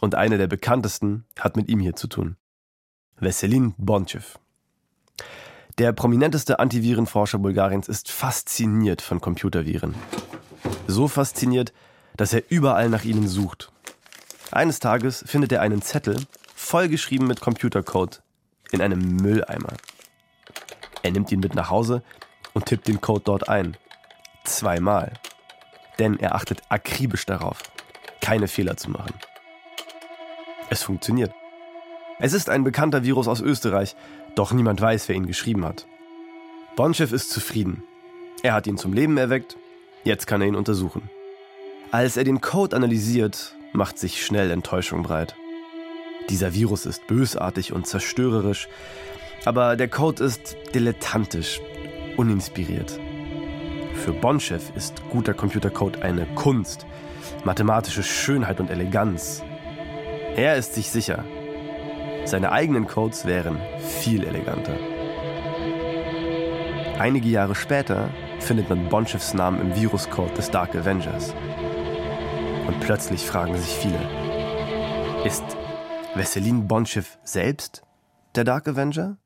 Und 0.00 0.16
eine 0.16 0.36
der 0.36 0.48
bekanntesten 0.48 1.26
hat 1.38 1.56
mit 1.56 1.68
ihm 1.68 1.78
hier 1.78 1.94
zu 1.94 2.08
tun. 2.08 2.36
Veselin 3.18 3.74
Bonchev. 3.78 4.38
Der 5.78 5.92
prominenteste 5.92 6.58
Antivirenforscher 6.58 7.38
Bulgariens 7.38 7.88
ist 7.88 8.10
fasziniert 8.10 9.00
von 9.00 9.20
Computerviren. 9.20 9.94
So 10.86 11.08
fasziniert, 11.08 11.72
dass 12.16 12.32
er 12.32 12.42
überall 12.50 12.88
nach 12.90 13.04
ihnen 13.04 13.26
sucht. 13.26 13.72
Eines 14.50 14.80
Tages 14.80 15.24
findet 15.26 15.52
er 15.52 15.62
einen 15.62 15.80
Zettel, 15.80 16.20
vollgeschrieben 16.54 17.26
mit 17.26 17.40
Computercode, 17.40 18.22
in 18.70 18.82
einem 18.82 19.16
Mülleimer. 19.16 19.72
Er 21.02 21.10
nimmt 21.10 21.32
ihn 21.32 21.40
mit 21.40 21.54
nach 21.54 21.70
Hause 21.70 22.02
und 22.52 22.66
tippt 22.66 22.86
den 22.86 23.00
Code 23.00 23.22
dort 23.24 23.48
ein. 23.48 23.76
Zweimal. 24.44 25.14
Denn 25.98 26.18
er 26.18 26.34
achtet 26.34 26.62
akribisch 26.68 27.24
darauf, 27.24 27.62
keine 28.20 28.48
Fehler 28.48 28.76
zu 28.76 28.90
machen. 28.90 29.14
Es 30.70 30.82
funktioniert. 30.82 31.32
Es 32.22 32.34
ist 32.34 32.48
ein 32.48 32.62
bekannter 32.62 33.02
Virus 33.02 33.26
aus 33.26 33.40
Österreich, 33.40 33.96
doch 34.36 34.52
niemand 34.52 34.80
weiß, 34.80 35.08
wer 35.08 35.16
ihn 35.16 35.26
geschrieben 35.26 35.64
hat. 35.64 35.88
Bonchev 36.76 37.12
ist 37.12 37.30
zufrieden. 37.30 37.82
Er 38.44 38.54
hat 38.54 38.68
ihn 38.68 38.78
zum 38.78 38.92
Leben 38.92 39.16
erweckt, 39.16 39.56
jetzt 40.04 40.28
kann 40.28 40.40
er 40.40 40.46
ihn 40.46 40.54
untersuchen. 40.54 41.10
Als 41.90 42.16
er 42.16 42.22
den 42.22 42.40
Code 42.40 42.76
analysiert, 42.76 43.56
macht 43.72 43.98
sich 43.98 44.24
schnell 44.24 44.52
Enttäuschung 44.52 45.02
breit. 45.02 45.34
Dieser 46.30 46.54
Virus 46.54 46.86
ist 46.86 47.08
bösartig 47.08 47.72
und 47.72 47.88
zerstörerisch, 47.88 48.68
aber 49.44 49.74
der 49.74 49.88
Code 49.88 50.22
ist 50.22 50.56
dilettantisch, 50.76 51.60
uninspiriert. 52.16 53.00
Für 53.96 54.12
Bonchev 54.12 54.70
ist 54.76 55.02
guter 55.10 55.34
Computercode 55.34 56.02
eine 56.02 56.26
Kunst, 56.36 56.86
mathematische 57.42 58.04
Schönheit 58.04 58.60
und 58.60 58.70
Eleganz. 58.70 59.42
Er 60.36 60.56
ist 60.56 60.74
sich 60.74 60.88
sicher, 60.88 61.24
seine 62.24 62.52
eigenen 62.52 62.86
Codes 62.86 63.26
wären 63.26 63.60
viel 63.78 64.24
eleganter. 64.24 64.76
Einige 66.98 67.28
Jahre 67.28 67.54
später 67.54 68.10
findet 68.38 68.68
man 68.68 68.88
Bonchevs 68.88 69.34
Namen 69.34 69.60
im 69.60 69.74
Viruscode 69.74 70.36
des 70.36 70.50
Dark 70.50 70.74
Avengers. 70.74 71.34
Und 72.66 72.78
plötzlich 72.80 73.26
fragen 73.26 73.56
sich 73.56 73.74
viele, 73.74 73.98
ist 75.24 75.44
Veselin 76.14 76.68
Bonchev 76.68 77.18
selbst 77.24 77.82
der 78.34 78.44
Dark 78.44 78.68
Avenger? 78.68 79.16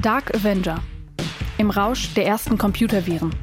Dark 0.00 0.34
Avenger. 0.34 0.80
Im 1.56 1.70
Rausch 1.70 2.12
der 2.14 2.26
ersten 2.26 2.58
Computerviren. 2.58 3.34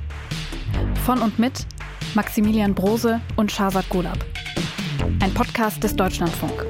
Von 1.03 1.19
und 1.19 1.39
mit 1.39 1.65
Maximilian 2.13 2.75
Brose 2.75 3.21
und 3.37 3.51
Shahzad 3.53 3.87
Golab. 3.87 4.17
Ein 5.21 5.33
Podcast 5.33 5.81
des 5.81 5.95
Deutschlandfunk. 5.95 6.65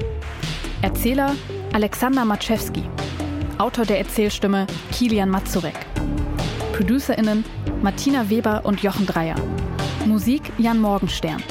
Erzähler 0.82 1.34
Alexander 1.72 2.24
Matschewski. 2.24 2.84
Autor 3.58 3.84
der 3.84 3.98
Erzählstimme 3.98 4.68
Kilian 4.92 5.28
Mazurek. 5.28 5.74
ProducerInnen 6.74 7.44
Martina 7.82 8.30
Weber 8.30 8.64
und 8.64 8.82
Jochen 8.84 9.04
Dreier. 9.04 9.34
Musik 10.06 10.42
Jan 10.58 10.80
Morgenstern. 10.80 11.42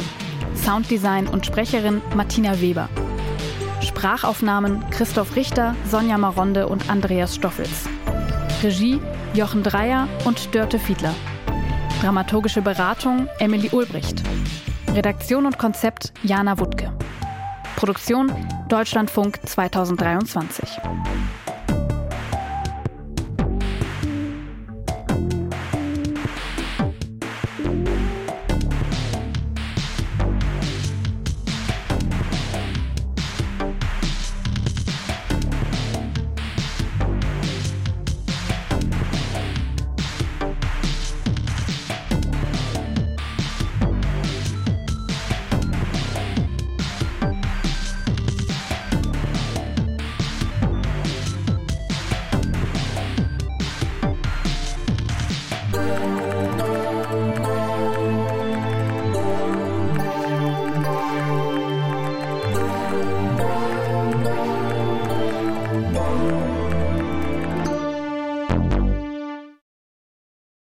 Sounddesign 0.56 1.28
und 1.28 1.46
Sprecherin 1.46 2.02
Martina 2.16 2.62
Weber. 2.62 2.88
Sprachaufnahmen 3.82 4.90
Christoph 4.92 5.36
Richter, 5.36 5.76
Sonja 5.90 6.18
Maronde 6.18 6.70
und 6.70 6.90
Andreas 6.90 7.36
Stoffels. 7.36 7.90
Regie 8.64 9.02
Jochen 9.34 9.64
Dreier 9.64 10.08
und 10.24 10.56
Dörte 10.56 10.80
Fiedler. 10.80 11.14
Dramaturgische 12.02 12.64
Beratung 12.64 13.30
Emily 13.38 13.70
Ulbricht. 13.72 14.24
Redaktion 14.88 15.46
und 15.46 15.60
Konzept 15.60 16.12
Jana 16.24 16.58
Wuttke. 16.58 16.92
Produktion 17.76 18.32
Deutschlandfunk 18.70 19.40
2023. 19.46 20.80